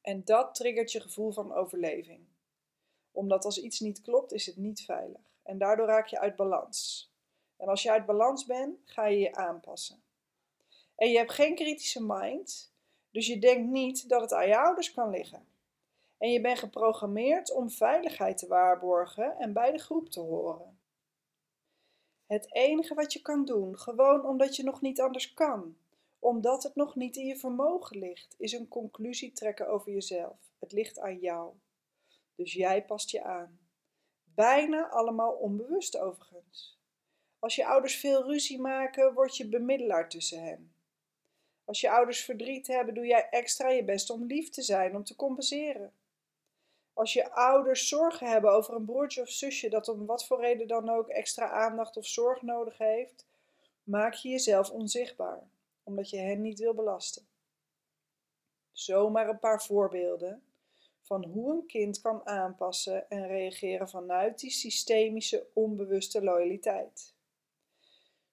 En 0.00 0.24
dat 0.24 0.54
triggert 0.54 0.92
je 0.92 1.00
gevoel 1.00 1.32
van 1.32 1.52
overleving. 1.52 2.26
Omdat 3.12 3.44
als 3.44 3.60
iets 3.60 3.80
niet 3.80 4.02
klopt, 4.02 4.32
is 4.32 4.46
het 4.46 4.56
niet 4.56 4.84
veilig. 4.84 5.20
En 5.42 5.58
daardoor 5.58 5.86
raak 5.86 6.06
je 6.06 6.18
uit 6.18 6.36
balans. 6.36 7.10
En 7.56 7.68
als 7.68 7.82
je 7.82 7.90
uit 7.90 8.06
balans 8.06 8.46
bent, 8.46 8.78
ga 8.84 9.06
je 9.06 9.18
je 9.18 9.34
aanpassen. 9.34 10.02
En 10.96 11.10
je 11.10 11.16
hebt 11.16 11.32
geen 11.32 11.54
kritische 11.54 12.04
mind, 12.04 12.72
dus 13.10 13.26
je 13.26 13.38
denkt 13.38 13.70
niet 13.70 14.08
dat 14.08 14.20
het 14.20 14.32
aan 14.32 14.48
je 14.48 14.58
ouders 14.58 14.92
kan 14.92 15.10
liggen. 15.10 15.54
En 16.18 16.30
je 16.30 16.40
bent 16.40 16.58
geprogrammeerd 16.58 17.52
om 17.52 17.70
veiligheid 17.70 18.38
te 18.38 18.46
waarborgen 18.46 19.38
en 19.38 19.52
bij 19.52 19.72
de 19.72 19.78
groep 19.78 20.08
te 20.08 20.20
horen. 20.20 20.78
Het 22.26 22.54
enige 22.54 22.94
wat 22.94 23.12
je 23.12 23.22
kan 23.22 23.44
doen, 23.44 23.78
gewoon 23.78 24.26
omdat 24.26 24.56
je 24.56 24.62
nog 24.62 24.80
niet 24.80 25.00
anders 25.00 25.34
kan, 25.34 25.76
omdat 26.18 26.62
het 26.62 26.74
nog 26.74 26.94
niet 26.94 27.16
in 27.16 27.26
je 27.26 27.36
vermogen 27.36 27.98
ligt, 27.98 28.34
is 28.38 28.52
een 28.52 28.68
conclusie 28.68 29.32
trekken 29.32 29.68
over 29.68 29.92
jezelf. 29.92 30.36
Het 30.58 30.72
ligt 30.72 30.98
aan 30.98 31.18
jou. 31.18 31.52
Dus 32.34 32.52
jij 32.52 32.84
past 32.84 33.10
je 33.10 33.22
aan. 33.22 33.58
Bijna 34.24 34.88
allemaal 34.88 35.32
onbewust 35.32 35.98
overigens. 35.98 36.78
Als 37.38 37.56
je 37.56 37.66
ouders 37.66 37.96
veel 37.96 38.24
ruzie 38.24 38.60
maken, 38.60 39.14
word 39.14 39.36
je 39.36 39.48
bemiddelaar 39.48 40.08
tussen 40.08 40.42
hen. 40.42 40.74
Als 41.64 41.80
je 41.80 41.90
ouders 41.90 42.24
verdriet 42.24 42.66
hebben, 42.66 42.94
doe 42.94 43.06
jij 43.06 43.28
extra 43.30 43.68
je 43.68 43.84
best 43.84 44.10
om 44.10 44.24
lief 44.24 44.50
te 44.50 44.62
zijn, 44.62 44.96
om 44.96 45.04
te 45.04 45.16
compenseren. 45.16 45.92
Als 46.96 47.12
je 47.12 47.30
ouders 47.30 47.88
zorgen 47.88 48.26
hebben 48.26 48.52
over 48.52 48.74
een 48.74 48.84
broertje 48.84 49.22
of 49.22 49.28
zusje 49.28 49.68
dat 49.68 49.88
om 49.88 50.06
wat 50.06 50.26
voor 50.26 50.40
reden 50.40 50.66
dan 50.66 50.88
ook 50.88 51.08
extra 51.08 51.50
aandacht 51.50 51.96
of 51.96 52.06
zorg 52.06 52.42
nodig 52.42 52.78
heeft, 52.78 53.26
maak 53.82 54.14
je 54.14 54.28
jezelf 54.28 54.70
onzichtbaar 54.70 55.42
omdat 55.82 56.10
je 56.10 56.16
hen 56.18 56.40
niet 56.40 56.58
wil 56.58 56.74
belasten. 56.74 57.26
Zomaar 58.72 59.28
een 59.28 59.38
paar 59.38 59.62
voorbeelden 59.62 60.42
van 61.00 61.24
hoe 61.24 61.52
een 61.52 61.66
kind 61.66 62.00
kan 62.00 62.26
aanpassen 62.26 63.10
en 63.10 63.26
reageren 63.26 63.88
vanuit 63.88 64.38
die 64.38 64.50
systemische 64.50 65.46
onbewuste 65.52 66.22
loyaliteit. 66.22 67.14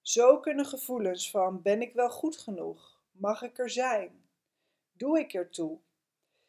Zo 0.01 0.39
kunnen 0.39 0.65
gevoelens 0.65 1.31
van 1.31 1.61
ben 1.61 1.81
ik 1.81 1.93
wel 1.93 2.09
goed 2.09 2.37
genoeg? 2.37 3.01
Mag 3.11 3.41
ik 3.41 3.57
er 3.57 3.69
zijn? 3.69 4.25
Doe 4.91 5.19
ik 5.19 5.33
ertoe? 5.33 5.79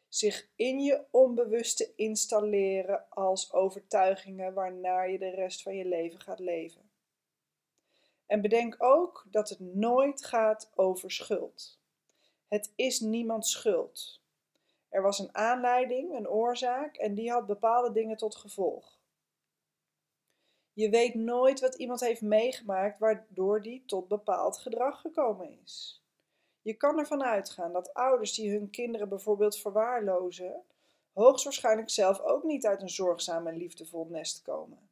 Zich 0.07 0.49
in 0.55 0.79
je 0.79 1.03
onbewuste 1.11 1.93
installeren 1.95 3.09
als 3.09 3.53
overtuigingen 3.53 4.53
waarnaar 4.53 5.09
je 5.09 5.19
de 5.19 5.29
rest 5.29 5.61
van 5.61 5.75
je 5.75 5.85
leven 5.85 6.19
gaat 6.19 6.39
leven. 6.39 6.89
En 8.25 8.41
bedenk 8.41 8.75
ook 8.77 9.25
dat 9.31 9.49
het 9.49 9.59
nooit 9.59 10.25
gaat 10.25 10.71
over 10.75 11.11
schuld. 11.11 11.79
Het 12.47 12.73
is 12.75 12.99
niemands 12.99 13.51
schuld. 13.51 14.21
Er 14.89 15.01
was 15.01 15.19
een 15.19 15.35
aanleiding, 15.35 16.13
een 16.13 16.29
oorzaak 16.29 16.95
en 16.95 17.13
die 17.15 17.31
had 17.31 17.45
bepaalde 17.45 17.91
dingen 17.91 18.17
tot 18.17 18.35
gevolg. 18.35 18.99
Je 20.73 20.89
weet 20.89 21.15
nooit 21.15 21.59
wat 21.59 21.75
iemand 21.75 21.99
heeft 21.99 22.21
meegemaakt 22.21 22.99
waardoor 22.99 23.61
die 23.61 23.83
tot 23.85 24.07
bepaald 24.07 24.57
gedrag 24.57 25.01
gekomen 25.01 25.59
is. 25.63 26.04
Je 26.65 26.73
kan 26.73 26.99
ervan 26.99 27.23
uitgaan 27.23 27.73
dat 27.73 27.93
ouders 27.93 28.33
die 28.33 28.51
hun 28.51 28.69
kinderen 28.69 29.09
bijvoorbeeld 29.09 29.57
verwaarlozen, 29.57 30.63
hoogstwaarschijnlijk 31.13 31.89
zelf 31.89 32.19
ook 32.19 32.43
niet 32.43 32.65
uit 32.65 32.81
een 32.81 32.89
zorgzaam 32.89 33.47
en 33.47 33.57
liefdevol 33.57 34.07
nest 34.09 34.41
komen. 34.41 34.89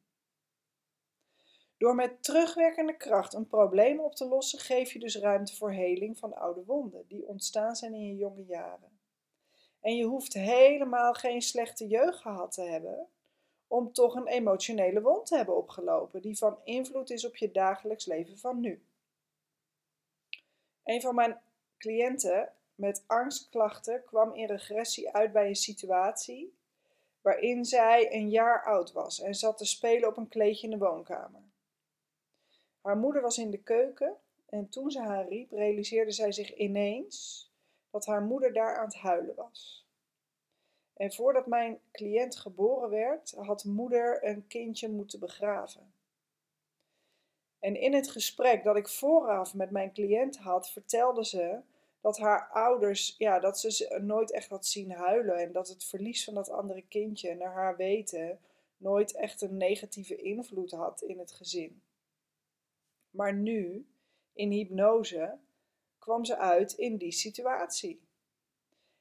Door 1.76 1.94
met 1.94 2.22
terugwerkende 2.22 2.96
kracht 2.96 3.32
een 3.32 3.46
probleem 3.46 4.00
op 4.00 4.14
te 4.14 4.28
lossen, 4.28 4.58
geef 4.58 4.92
je 4.92 4.98
dus 4.98 5.16
ruimte 5.16 5.56
voor 5.56 5.72
heling 5.72 6.18
van 6.18 6.34
oude 6.34 6.64
wonden 6.64 7.04
die 7.08 7.26
ontstaan 7.26 7.76
zijn 7.76 7.94
in 7.94 8.06
je 8.06 8.16
jonge 8.16 8.44
jaren. 8.44 8.98
En 9.80 9.96
je 9.96 10.04
hoeft 10.04 10.32
helemaal 10.32 11.14
geen 11.14 11.42
slechte 11.42 11.86
jeugd 11.86 12.18
gehad 12.18 12.52
te 12.52 12.62
hebben 12.62 13.08
om 13.66 13.92
toch 13.92 14.14
een 14.14 14.26
emotionele 14.26 15.00
wond 15.00 15.26
te 15.26 15.36
hebben 15.36 15.56
opgelopen 15.56 16.22
die 16.22 16.38
van 16.38 16.58
invloed 16.64 17.10
is 17.10 17.26
op 17.26 17.36
je 17.36 17.50
dagelijks 17.50 18.06
leven 18.06 18.38
van 18.38 18.60
nu. 18.60 18.84
Een 20.84 21.00
van 21.00 21.14
mijn 21.14 21.40
cliënten 21.84 22.52
met 22.74 23.04
angstklachten 23.06 24.04
kwam 24.04 24.34
in 24.34 24.46
regressie 24.46 25.10
uit 25.10 25.32
bij 25.32 25.48
een 25.48 25.56
situatie 25.56 26.54
waarin 27.20 27.64
zij 27.64 28.14
een 28.14 28.30
jaar 28.30 28.64
oud 28.64 28.92
was 28.92 29.20
en 29.20 29.34
zat 29.34 29.58
te 29.58 29.64
spelen 29.64 30.08
op 30.08 30.16
een 30.16 30.28
kleedje 30.28 30.66
in 30.66 30.78
de 30.78 30.84
woonkamer. 30.84 31.42
Haar 32.80 32.96
moeder 32.96 33.22
was 33.22 33.38
in 33.38 33.50
de 33.50 33.62
keuken 33.62 34.16
en 34.48 34.68
toen 34.68 34.90
ze 34.90 35.00
haar 35.00 35.28
riep, 35.28 35.50
realiseerde 35.50 36.10
zij 36.10 36.32
zich 36.32 36.54
ineens 36.54 37.50
dat 37.90 38.06
haar 38.06 38.22
moeder 38.22 38.52
daar 38.52 38.78
aan 38.78 38.84
het 38.84 38.96
huilen 38.96 39.34
was. 39.34 39.86
En 40.96 41.12
voordat 41.12 41.46
mijn 41.46 41.80
cliënt 41.92 42.36
geboren 42.36 42.90
werd, 42.90 43.30
had 43.30 43.64
moeder 43.64 44.24
een 44.24 44.46
kindje 44.46 44.88
moeten 44.88 45.20
begraven. 45.20 45.92
En 47.58 47.76
in 47.76 47.94
het 47.94 48.10
gesprek 48.10 48.64
dat 48.64 48.76
ik 48.76 48.88
vooraf 48.88 49.54
met 49.54 49.70
mijn 49.70 49.92
cliënt 49.92 50.36
had, 50.36 50.70
vertelde 50.70 51.24
ze 51.24 51.60
dat 52.04 52.18
haar 52.18 52.48
ouders, 52.52 53.14
ja, 53.18 53.38
dat 53.38 53.60
ze 53.60 53.70
ze 53.70 53.98
nooit 54.02 54.30
echt 54.30 54.48
had 54.48 54.66
zien 54.66 54.90
huilen 54.90 55.36
en 55.36 55.52
dat 55.52 55.68
het 55.68 55.84
verlies 55.84 56.24
van 56.24 56.34
dat 56.34 56.50
andere 56.50 56.82
kindje 56.88 57.34
naar 57.34 57.52
haar 57.52 57.76
weten 57.76 58.38
nooit 58.76 59.14
echt 59.14 59.42
een 59.42 59.56
negatieve 59.56 60.16
invloed 60.16 60.70
had 60.70 61.02
in 61.02 61.18
het 61.18 61.32
gezin. 61.32 61.82
Maar 63.10 63.34
nu, 63.34 63.86
in 64.32 64.50
hypnose, 64.50 65.38
kwam 65.98 66.24
ze 66.24 66.36
uit 66.36 66.72
in 66.72 66.96
die 66.96 67.12
situatie. 67.12 68.00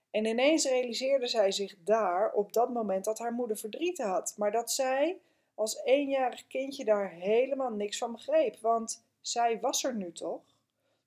En 0.09 0.25
ineens 0.25 0.65
realiseerde 0.65 1.27
zij 1.27 1.51
zich 1.51 1.75
daar 1.83 2.33
op 2.33 2.53
dat 2.53 2.73
moment 2.73 3.05
dat 3.05 3.19
haar 3.19 3.33
moeder 3.33 3.57
verdriet 3.57 3.97
had, 3.97 4.33
maar 4.37 4.51
dat 4.51 4.71
zij 4.71 5.19
als 5.53 5.83
eenjarig 5.83 6.47
kindje 6.47 6.85
daar 6.85 7.11
helemaal 7.11 7.71
niks 7.71 7.97
van 7.97 8.11
begreep, 8.11 8.57
want 8.59 9.05
zij 9.21 9.59
was 9.59 9.83
er 9.83 9.95
nu 9.95 10.11
toch? 10.11 10.52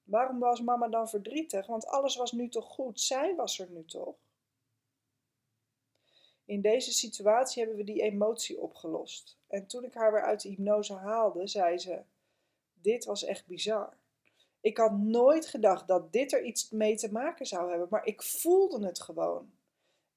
Waarom 0.07 0.39
was 0.39 0.61
mama 0.61 0.89
dan 0.89 1.09
verdrietig? 1.09 1.67
Want 1.67 1.87
alles 1.87 2.17
was 2.17 2.33
nu 2.33 2.49
toch 2.49 2.67
goed? 2.67 3.01
Zij 3.01 3.35
was 3.35 3.59
er 3.59 3.71
nu 3.71 3.85
toch? 3.85 4.17
In 6.45 6.61
deze 6.61 6.93
situatie 6.93 7.63
hebben 7.63 7.85
we 7.85 7.93
die 7.93 8.03
emotie 8.03 8.61
opgelost. 8.61 9.39
En 9.47 9.67
toen 9.67 9.85
ik 9.85 9.95
haar 9.95 10.13
weer 10.13 10.23
uit 10.23 10.41
de 10.43 10.49
hypnose 10.49 10.95
haalde, 10.95 11.47
zei 11.47 11.79
ze: 11.79 12.03
Dit 12.73 13.05
was 13.05 13.25
echt 13.25 13.47
bizar. 13.47 13.97
Ik 14.61 14.77
had 14.77 14.99
nooit 14.99 15.47
gedacht 15.47 15.89
dat 15.89 16.13
dit 16.13 16.33
er 16.33 16.45
iets 16.45 16.71
mee 16.71 16.97
te 16.97 17.13
maken 17.13 17.47
zou 17.47 17.71
hebben, 17.71 17.89
maar 17.91 18.07
ik 18.07 18.23
voelde 18.23 18.87
het 18.87 19.01
gewoon. 19.01 19.51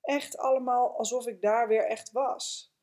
Echt 0.01 0.37
allemaal 0.37 0.97
alsof 0.97 1.27
ik 1.27 1.41
daar 1.41 1.67
weer 1.67 1.85
echt 1.85 2.11
was. 2.11 2.73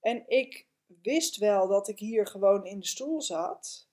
En 0.00 0.28
ik 0.28 0.66
wist 1.02 1.36
wel 1.36 1.68
dat 1.68 1.88
ik 1.88 1.98
hier 1.98 2.26
gewoon 2.26 2.66
in 2.66 2.80
de 2.80 2.86
stoel 2.86 3.22
zat. 3.22 3.85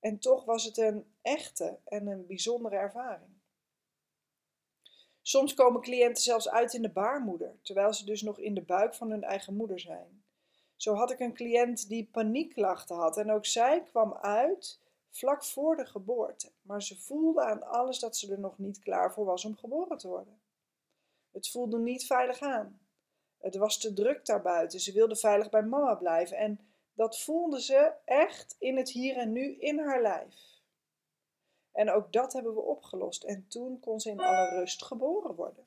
En 0.00 0.18
toch 0.18 0.44
was 0.44 0.64
het 0.64 0.76
een 0.76 1.06
echte 1.22 1.78
en 1.84 2.06
een 2.06 2.26
bijzondere 2.26 2.76
ervaring. 2.76 3.34
Soms 5.22 5.54
komen 5.54 5.80
cliënten 5.80 6.22
zelfs 6.22 6.48
uit 6.48 6.74
in 6.74 6.82
de 6.82 6.90
baarmoeder, 6.90 7.58
terwijl 7.62 7.92
ze 7.92 8.04
dus 8.04 8.22
nog 8.22 8.38
in 8.38 8.54
de 8.54 8.62
buik 8.62 8.94
van 8.94 9.10
hun 9.10 9.24
eigen 9.24 9.56
moeder 9.56 9.80
zijn. 9.80 10.24
Zo 10.76 10.94
had 10.94 11.10
ik 11.10 11.20
een 11.20 11.34
cliënt 11.34 11.88
die 11.88 12.08
paniekklachten 12.12 12.96
had 12.96 13.16
en 13.16 13.30
ook 13.30 13.46
zij 13.46 13.82
kwam 13.82 14.14
uit 14.14 14.80
vlak 15.10 15.44
voor 15.44 15.76
de 15.76 15.86
geboorte, 15.86 16.50
maar 16.62 16.82
ze 16.82 17.00
voelde 17.00 17.44
aan 17.44 17.62
alles 17.62 17.98
dat 17.98 18.16
ze 18.16 18.32
er 18.32 18.40
nog 18.40 18.58
niet 18.58 18.78
klaar 18.78 19.12
voor 19.12 19.24
was 19.24 19.44
om 19.44 19.56
geboren 19.56 19.98
te 19.98 20.08
worden. 20.08 20.40
Het 21.32 21.48
voelde 21.48 21.78
niet 21.78 22.06
veilig 22.06 22.40
aan. 22.40 22.80
Het 23.38 23.56
was 23.56 23.78
te 23.78 23.92
druk 23.92 24.26
daarbuiten. 24.26 24.80
Ze 24.80 24.92
wilde 24.92 25.16
veilig 25.16 25.50
bij 25.50 25.62
mama 25.62 25.94
blijven 25.94 26.36
en 26.36 26.60
dat 26.96 27.20
voelde 27.20 27.60
ze 27.62 27.92
echt 28.04 28.56
in 28.58 28.76
het 28.76 28.90
hier 28.90 29.16
en 29.16 29.32
nu 29.32 29.56
in 29.58 29.78
haar 29.78 30.02
lijf. 30.02 30.34
En 31.72 31.90
ook 31.90 32.12
dat 32.12 32.32
hebben 32.32 32.54
we 32.54 32.60
opgelost 32.60 33.24
en 33.24 33.46
toen 33.48 33.80
kon 33.80 34.00
ze 34.00 34.10
in 34.10 34.20
alle 34.20 34.48
rust 34.48 34.84
geboren 34.84 35.34
worden. 35.34 35.66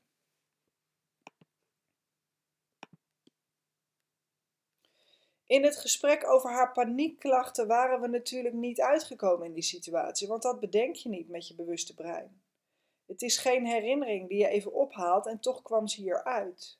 In 5.46 5.63
het 5.63 5.76
gesprek 5.76 6.30
over 6.30 6.52
haar 6.52 6.72
paniekklachten 6.72 7.68
waren 7.68 8.02
we 8.02 8.08
natuurlijk 8.08 8.56
niet 8.56 8.82
uitgekomen 8.82 9.48
in 9.48 9.54
die 9.54 9.63
situatie, 9.63 10.28
want 10.28 10.42
dat 10.42 10.60
bedenk 10.60 10.96
je 10.96 11.10
niet 11.10 11.30
met 11.30 11.48
je 11.48 11.56
bewuste 11.56 11.96
brein. 11.96 12.42
Het 13.06 13.22
is 13.22 13.38
geen 13.38 13.65
herinnering 13.65 14.30
die 14.30 14.38
je 14.38 14.48
even 14.48 14.74
ophaalt 14.74 15.28
en 15.28 15.39
toch 15.39 15.62
kwam 15.62 15.88
ze 15.88 16.02
hier 16.02 16.24
uit. 16.24 16.80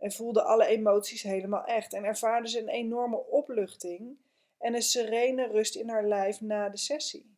En 0.00 0.12
voelde 0.12 0.42
alle 0.42 0.66
emoties 0.66 1.22
helemaal 1.22 1.64
echt 1.64 1.92
en 1.92 2.04
ervaarde 2.04 2.48
ze 2.48 2.60
een 2.60 2.68
enorme 2.68 3.26
opluchting 3.26 4.18
en 4.58 4.74
een 4.74 4.82
serene 4.82 5.46
rust 5.46 5.74
in 5.74 5.88
haar 5.88 6.06
lijf 6.06 6.40
na 6.40 6.68
de 6.68 6.76
sessie. 6.76 7.36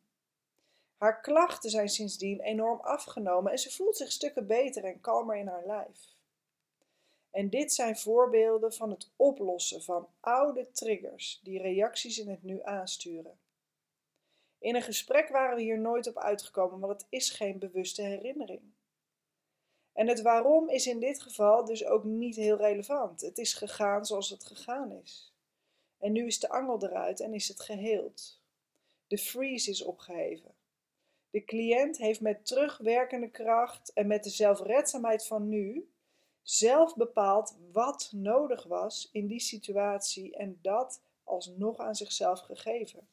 Haar 0.97 1.21
klachten 1.21 1.69
zijn 1.69 1.89
sindsdien 1.89 2.39
enorm 2.39 2.79
afgenomen 2.79 3.51
en 3.51 3.59
ze 3.59 3.71
voelt 3.71 3.97
zich 3.97 4.11
stukken 4.11 4.47
beter 4.47 4.83
en 4.83 5.01
kalmer 5.01 5.35
in 5.35 5.47
haar 5.47 5.65
lijf. 5.65 6.15
En 7.31 7.49
dit 7.49 7.73
zijn 7.73 7.97
voorbeelden 7.97 8.73
van 8.73 8.89
het 8.89 9.11
oplossen 9.15 9.83
van 9.83 10.07
oude 10.19 10.71
triggers 10.71 11.39
die 11.43 11.61
reacties 11.61 12.17
in 12.17 12.29
het 12.29 12.43
nu 12.43 12.59
aansturen. 12.63 13.39
In 14.59 14.75
een 14.75 14.81
gesprek 14.81 15.29
waren 15.29 15.55
we 15.55 15.61
hier 15.61 15.79
nooit 15.79 16.07
op 16.07 16.17
uitgekomen, 16.17 16.79
want 16.79 17.01
het 17.01 17.07
is 17.09 17.29
geen 17.29 17.59
bewuste 17.59 18.01
herinnering. 18.01 18.72
En 19.93 20.07
het 20.07 20.21
waarom 20.21 20.69
is 20.69 20.87
in 20.87 20.99
dit 20.99 21.21
geval 21.21 21.65
dus 21.65 21.85
ook 21.85 22.03
niet 22.03 22.35
heel 22.35 22.57
relevant. 22.57 23.21
Het 23.21 23.37
is 23.37 23.53
gegaan 23.53 24.05
zoals 24.05 24.29
het 24.29 24.45
gegaan 24.45 24.91
is. 24.91 25.33
En 25.97 26.11
nu 26.11 26.25
is 26.25 26.39
de 26.39 26.49
angel 26.49 26.83
eruit 26.83 27.19
en 27.19 27.33
is 27.33 27.47
het 27.47 27.59
geheeld. 27.59 28.41
De 29.07 29.17
freeze 29.17 29.69
is 29.69 29.83
opgeheven. 29.83 30.51
De 31.29 31.43
cliënt 31.43 31.97
heeft 31.97 32.21
met 32.21 32.45
terugwerkende 32.45 33.29
kracht 33.29 33.93
en 33.93 34.07
met 34.07 34.23
de 34.23 34.29
zelfredzaamheid 34.29 35.27
van 35.27 35.49
nu 35.49 35.91
zelf 36.41 36.95
bepaald 36.95 37.55
wat 37.71 38.09
nodig 38.15 38.63
was 38.63 39.09
in 39.11 39.27
die 39.27 39.39
situatie 39.39 40.35
en 40.35 40.59
dat 40.61 41.01
alsnog 41.23 41.77
aan 41.77 41.95
zichzelf 41.95 42.39
gegeven. 42.39 43.07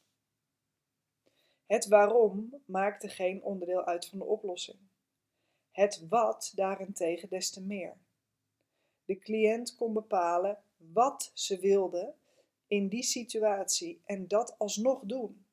Het 1.65 1.87
waarom 1.87 2.61
maakte 2.65 3.09
geen 3.09 3.43
onderdeel 3.43 3.83
uit 3.83 4.05
van 4.05 4.19
de 4.19 4.25
oplossing. 4.25 4.77
Het 5.71 6.07
wat 6.09 6.51
daarentegen 6.55 7.29
des 7.29 7.51
te 7.51 7.61
meer. 7.61 7.97
De 9.05 9.17
cliënt 9.17 9.75
kon 9.75 9.93
bepalen 9.93 10.63
wat 10.77 11.31
ze 11.33 11.59
wilde 11.59 12.13
in 12.67 12.87
die 12.87 13.03
situatie 13.03 14.01
en 14.05 14.27
dat 14.27 14.55
alsnog 14.57 15.01
doen. 15.03 15.45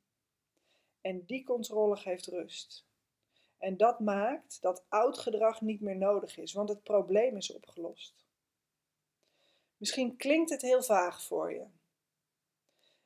En 1.01 1.25
die 1.25 1.43
controle 1.43 1.95
geeft 1.95 2.25
rust. 2.25 2.87
En 3.57 3.77
dat 3.77 3.99
maakt 3.99 4.61
dat 4.61 4.85
oud 4.89 5.17
gedrag 5.17 5.61
niet 5.61 5.81
meer 5.81 5.97
nodig 5.97 6.37
is, 6.37 6.53
want 6.53 6.69
het 6.69 6.83
probleem 6.83 7.37
is 7.37 7.51
opgelost. 7.51 8.25
Misschien 9.77 10.15
klinkt 10.17 10.49
het 10.49 10.61
heel 10.61 10.83
vaag 10.83 11.23
voor 11.23 11.53
je. 11.53 11.65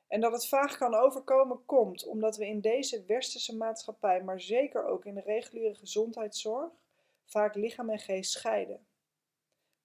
En 0.08 0.22
dat 0.22 0.32
het 0.32 0.48
vaag 0.48 0.78
kan 0.78 0.96
overkomen 0.96 1.66
komt 1.66 2.06
omdat 2.06 2.38
we 2.38 2.48
in 2.48 2.62
deze 2.62 3.06
westerse 3.06 3.56
maatschappij, 3.56 4.24
maar 4.24 4.42
zeker 4.42 4.86
ook 4.86 5.06
in 5.06 5.16
de 5.16 5.22
reguliere 5.22 5.76
gezondheidszorg, 5.76 6.72
vaak 7.34 7.56
lichaam 7.56 7.90
en 7.90 8.00
geest 8.00 8.32
scheiden. 8.32 8.86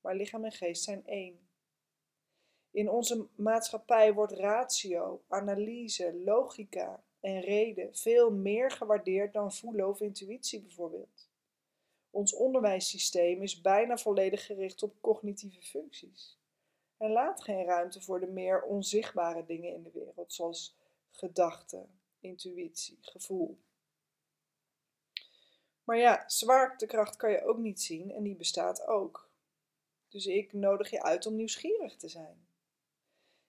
Maar 0.00 0.14
lichaam 0.14 0.44
en 0.44 0.52
geest 0.52 0.82
zijn 0.82 1.06
één. 1.06 1.48
In 2.70 2.90
onze 2.90 3.26
maatschappij 3.34 4.12
wordt 4.12 4.32
ratio, 4.32 5.22
analyse, 5.28 6.20
logica, 6.24 7.02
en 7.20 7.40
reden 7.40 7.94
veel 7.94 8.30
meer 8.30 8.70
gewaardeerd 8.70 9.32
dan 9.32 9.52
voelen 9.52 9.88
of 9.88 10.00
intuïtie 10.00 10.60
bijvoorbeeld. 10.60 11.28
Ons 12.10 12.34
onderwijssysteem 12.34 13.42
is 13.42 13.60
bijna 13.60 13.96
volledig 13.96 14.46
gericht 14.46 14.82
op 14.82 15.00
cognitieve 15.00 15.62
functies 15.62 16.38
en 16.96 17.10
laat 17.10 17.42
geen 17.42 17.64
ruimte 17.64 18.00
voor 18.00 18.20
de 18.20 18.26
meer 18.26 18.62
onzichtbare 18.62 19.44
dingen 19.44 19.74
in 19.74 19.82
de 19.82 19.90
wereld, 19.90 20.32
zoals 20.32 20.76
gedachten, 21.10 22.00
intuïtie, 22.20 22.98
gevoel. 23.00 23.58
Maar 25.88 25.98
ja, 25.98 26.24
zwaartekracht 26.26 27.16
kan 27.16 27.30
je 27.30 27.44
ook 27.44 27.58
niet 27.58 27.82
zien 27.82 28.12
en 28.12 28.22
die 28.22 28.36
bestaat 28.36 28.86
ook. 28.86 29.30
Dus 30.08 30.26
ik 30.26 30.52
nodig 30.52 30.90
je 30.90 31.02
uit 31.02 31.26
om 31.26 31.34
nieuwsgierig 31.34 31.96
te 31.96 32.08
zijn 32.08 32.46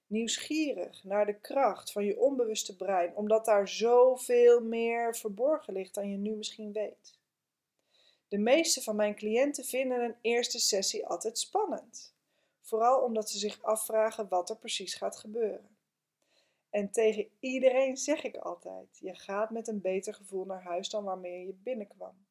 nieuwsgierig 0.10 1.04
naar 1.04 1.25
de 1.25 1.39
kracht 1.39 1.91
van 1.91 2.06
je 2.06 2.19
onbewuste 2.19 2.75
brein, 2.75 3.15
omdat 3.15 3.45
daar 3.45 3.67
zoveel 3.67 4.62
meer 4.62 5.15
verborgen 5.15 5.73
ligt 5.73 5.93
dan 5.93 6.10
je 6.12 6.17
nu 6.17 6.36
misschien 6.36 6.71
weet. 6.71 7.17
De 8.28 8.38
meeste 8.38 8.82
van 8.82 8.95
mijn 8.95 9.15
cliënten 9.15 9.65
vinden 9.65 10.02
een 10.02 10.15
eerste 10.21 10.60
sessie 10.60 11.06
altijd 11.08 11.39
spannend, 11.39 12.13
vooral 12.62 13.02
omdat 13.02 13.30
ze 13.30 13.38
zich 13.38 13.62
afvragen 13.62 14.28
wat 14.28 14.49
er 14.49 14.58
precies 14.58 14.93
gaat 14.93 15.17
gebeuren. 15.17 15.78
En 16.69 16.91
tegen 16.91 17.30
iedereen 17.39 17.97
zeg 17.97 18.23
ik 18.23 18.36
altijd: 18.36 18.97
je 18.99 19.15
gaat 19.15 19.49
met 19.49 19.67
een 19.67 19.82
beter 19.82 20.13
gevoel 20.13 20.45
naar 20.45 20.63
huis 20.63 20.89
dan 20.89 21.04
waarmee 21.04 21.45
je 21.45 21.54
binnenkwam. 21.54 22.28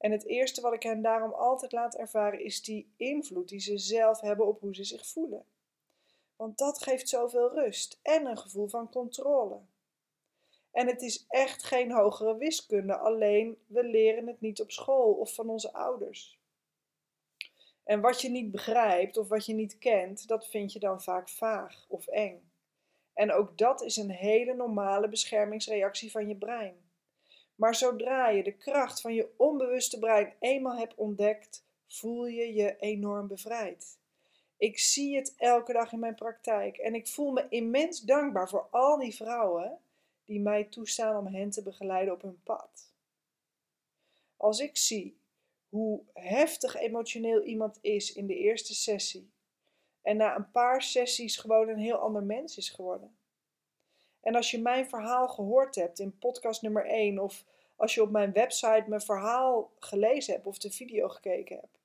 En 0.00 0.10
het 0.12 0.26
eerste 0.26 0.60
wat 0.60 0.72
ik 0.72 0.82
hen 0.82 1.02
daarom 1.02 1.32
altijd 1.32 1.72
laat 1.72 1.94
ervaren 1.94 2.44
is 2.44 2.62
die 2.62 2.92
invloed 2.96 3.48
die 3.48 3.60
ze 3.60 3.78
zelf 3.78 4.20
hebben 4.20 4.46
op 4.46 4.60
hoe 4.60 4.74
ze 4.74 4.84
zich 4.84 5.06
voelen. 5.06 5.44
Want 6.36 6.58
dat 6.58 6.82
geeft 6.82 7.08
zoveel 7.08 7.54
rust 7.54 7.98
en 8.02 8.26
een 8.26 8.38
gevoel 8.38 8.68
van 8.68 8.90
controle. 8.90 9.60
En 10.70 10.86
het 10.86 11.02
is 11.02 11.24
echt 11.28 11.62
geen 11.62 11.92
hogere 11.92 12.36
wiskunde, 12.36 12.96
alleen 12.96 13.58
we 13.66 13.84
leren 13.84 14.26
het 14.26 14.40
niet 14.40 14.60
op 14.60 14.70
school 14.70 15.12
of 15.12 15.34
van 15.34 15.48
onze 15.48 15.72
ouders. 15.72 16.38
En 17.84 18.00
wat 18.00 18.20
je 18.20 18.28
niet 18.28 18.50
begrijpt 18.50 19.16
of 19.16 19.28
wat 19.28 19.46
je 19.46 19.54
niet 19.54 19.78
kent, 19.78 20.28
dat 20.28 20.48
vind 20.48 20.72
je 20.72 20.78
dan 20.78 21.02
vaak 21.02 21.28
vaag 21.28 21.84
of 21.88 22.06
eng. 22.06 22.50
En 23.12 23.32
ook 23.32 23.58
dat 23.58 23.82
is 23.82 23.96
een 23.96 24.10
hele 24.10 24.54
normale 24.54 25.08
beschermingsreactie 25.08 26.10
van 26.10 26.28
je 26.28 26.36
brein. 26.36 26.89
Maar 27.60 27.74
zodra 27.74 28.28
je 28.28 28.42
de 28.42 28.56
kracht 28.56 29.00
van 29.00 29.14
je 29.14 29.28
onbewuste 29.36 29.98
brein 29.98 30.34
eenmaal 30.38 30.76
hebt 30.76 30.94
ontdekt, 30.94 31.64
voel 31.86 32.26
je 32.26 32.54
je 32.54 32.76
enorm 32.76 33.26
bevrijd. 33.26 33.98
Ik 34.56 34.78
zie 34.78 35.16
het 35.16 35.34
elke 35.36 35.72
dag 35.72 35.92
in 35.92 35.98
mijn 35.98 36.14
praktijk 36.14 36.76
en 36.76 36.94
ik 36.94 37.08
voel 37.08 37.32
me 37.32 37.46
immens 37.48 38.00
dankbaar 38.00 38.48
voor 38.48 38.68
al 38.70 38.98
die 38.98 39.14
vrouwen 39.14 39.78
die 40.24 40.40
mij 40.40 40.64
toestaan 40.64 41.26
om 41.26 41.34
hen 41.34 41.50
te 41.50 41.62
begeleiden 41.62 42.14
op 42.14 42.22
hun 42.22 42.42
pad. 42.42 42.94
Als 44.36 44.60
ik 44.60 44.76
zie 44.76 45.20
hoe 45.68 46.02
heftig 46.12 46.76
emotioneel 46.76 47.42
iemand 47.42 47.78
is 47.80 48.12
in 48.12 48.26
de 48.26 48.36
eerste 48.36 48.74
sessie 48.74 49.30
en 50.02 50.16
na 50.16 50.36
een 50.36 50.50
paar 50.50 50.82
sessies 50.82 51.36
gewoon 51.36 51.68
een 51.68 51.78
heel 51.78 51.96
ander 51.96 52.22
mens 52.22 52.56
is 52.56 52.70
geworden. 52.70 53.18
En 54.20 54.34
als 54.34 54.50
je 54.50 54.60
mijn 54.60 54.88
verhaal 54.88 55.28
gehoord 55.28 55.74
hebt 55.74 55.98
in 55.98 56.18
podcast 56.18 56.62
nummer 56.62 56.86
1 56.86 57.18
of 57.18 57.44
als 57.76 57.94
je 57.94 58.02
op 58.02 58.10
mijn 58.10 58.32
website 58.32 58.84
mijn 58.86 59.00
verhaal 59.00 59.70
gelezen 59.78 60.34
hebt 60.34 60.46
of 60.46 60.58
de 60.58 60.70
video 60.70 61.08
gekeken 61.08 61.56
hebt, 61.56 61.78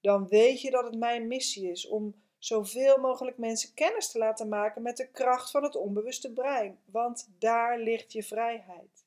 dan 0.00 0.28
weet 0.28 0.60
je 0.60 0.70
dat 0.70 0.84
het 0.84 0.98
mijn 0.98 1.26
missie 1.26 1.70
is 1.70 1.86
om 1.86 2.14
zoveel 2.38 2.98
mogelijk 2.98 3.38
mensen 3.38 3.74
kennis 3.74 4.10
te 4.10 4.18
laten 4.18 4.48
maken 4.48 4.82
met 4.82 4.96
de 4.96 5.08
kracht 5.08 5.50
van 5.50 5.62
het 5.62 5.76
onbewuste 5.76 6.32
brein. 6.32 6.78
Want 6.84 7.28
daar 7.38 7.78
ligt 7.78 8.12
je 8.12 8.22
vrijheid. 8.22 9.04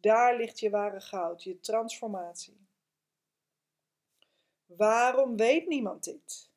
Daar 0.00 0.36
ligt 0.36 0.60
je 0.60 0.70
ware 0.70 1.00
goud, 1.00 1.42
je 1.42 1.60
transformatie. 1.60 2.66
Waarom 4.66 5.36
weet 5.36 5.66
niemand 5.66 6.04
dit? 6.04 6.50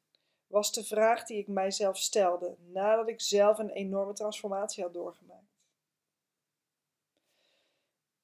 Was 0.47 0.73
de 0.73 0.83
vraag 0.83 1.25
die 1.25 1.37
ik 1.37 1.47
mijzelf 1.47 1.97
stelde 1.97 2.55
nadat 2.59 3.07
ik 3.07 3.21
zelf 3.21 3.57
een 3.57 3.69
enorme 3.69 4.13
transformatie 4.13 4.83
had 4.83 4.93
doorgemaakt. 4.93 5.48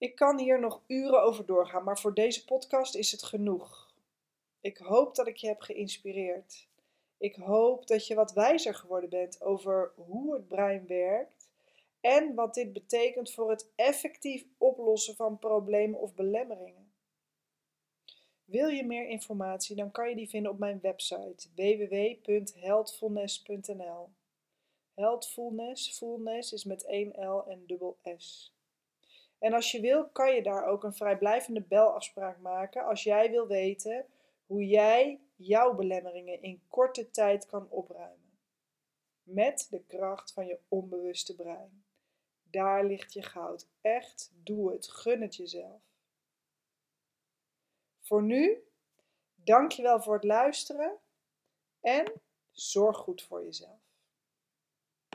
Ik 0.05 0.15
kan 0.15 0.39
hier 0.39 0.59
nog 0.59 0.81
uren 0.87 1.21
over 1.21 1.45
doorgaan, 1.45 1.83
maar 1.83 1.99
voor 1.99 2.13
deze 2.13 2.45
podcast 2.45 2.95
is 2.95 3.11
het 3.11 3.23
genoeg. 3.23 3.93
Ik 4.61 4.77
hoop 4.77 5.15
dat 5.15 5.27
ik 5.27 5.37
je 5.37 5.47
heb 5.47 5.61
geïnspireerd. 5.61 6.67
Ik 7.17 7.35
hoop 7.35 7.87
dat 7.87 8.07
je 8.07 8.15
wat 8.15 8.33
wijzer 8.33 8.75
geworden 8.75 9.09
bent 9.09 9.41
over 9.41 9.91
hoe 9.95 10.33
het 10.33 10.47
brein 10.47 10.87
werkt 10.87 11.49
en 12.01 12.33
wat 12.33 12.53
dit 12.53 12.73
betekent 12.73 13.31
voor 13.31 13.49
het 13.49 13.71
effectief 13.75 14.45
oplossen 14.57 15.15
van 15.15 15.39
problemen 15.39 15.99
of 15.99 16.13
belemmeringen. 16.13 16.91
Wil 18.43 18.67
je 18.67 18.85
meer 18.85 19.07
informatie, 19.07 19.75
dan 19.75 19.91
kan 19.91 20.09
je 20.09 20.15
die 20.15 20.29
vinden 20.29 20.51
op 20.51 20.59
mijn 20.59 20.79
website 20.81 21.47
www.heldfulness.nl. 21.55 24.09
Heldfulness, 24.93 25.97
fullness 25.97 26.53
is 26.53 26.63
met 26.63 26.85
één 26.85 27.27
L 27.27 27.43
en 27.47 27.63
dubbel 27.67 27.97
S. 28.17 28.54
En 29.45 29.53
als 29.53 29.71
je 29.71 29.79
wil, 29.79 30.09
kan 30.09 30.35
je 30.35 30.41
daar 30.41 30.65
ook 30.65 30.83
een 30.83 30.93
vrijblijvende 30.93 31.61
belafspraak 31.61 32.39
maken 32.39 32.85
als 32.85 33.03
jij 33.03 33.31
wil 33.31 33.47
weten 33.47 34.05
hoe 34.45 34.65
jij 34.67 35.21
jouw 35.35 35.73
belemmeringen 35.75 36.41
in 36.41 36.61
korte 36.67 37.11
tijd 37.11 37.45
kan 37.45 37.69
opruimen. 37.69 38.39
Met 39.23 39.67
de 39.69 39.83
kracht 39.83 40.33
van 40.33 40.47
je 40.47 40.59
onbewuste 40.67 41.35
brein. 41.35 41.85
Daar 42.43 42.85
ligt 42.85 43.13
je 43.13 43.21
goud. 43.21 43.67
Echt, 43.81 44.31
doe 44.43 44.71
het. 44.71 44.87
Gun 44.87 45.21
het 45.21 45.35
jezelf. 45.35 45.81
Voor 48.01 48.23
nu, 48.23 48.63
dankjewel 49.35 50.01
voor 50.01 50.13
het 50.13 50.23
luisteren 50.23 50.97
en 51.81 52.21
zorg 52.51 52.97
goed 52.97 53.21
voor 53.21 53.43
jezelf. 53.43 53.84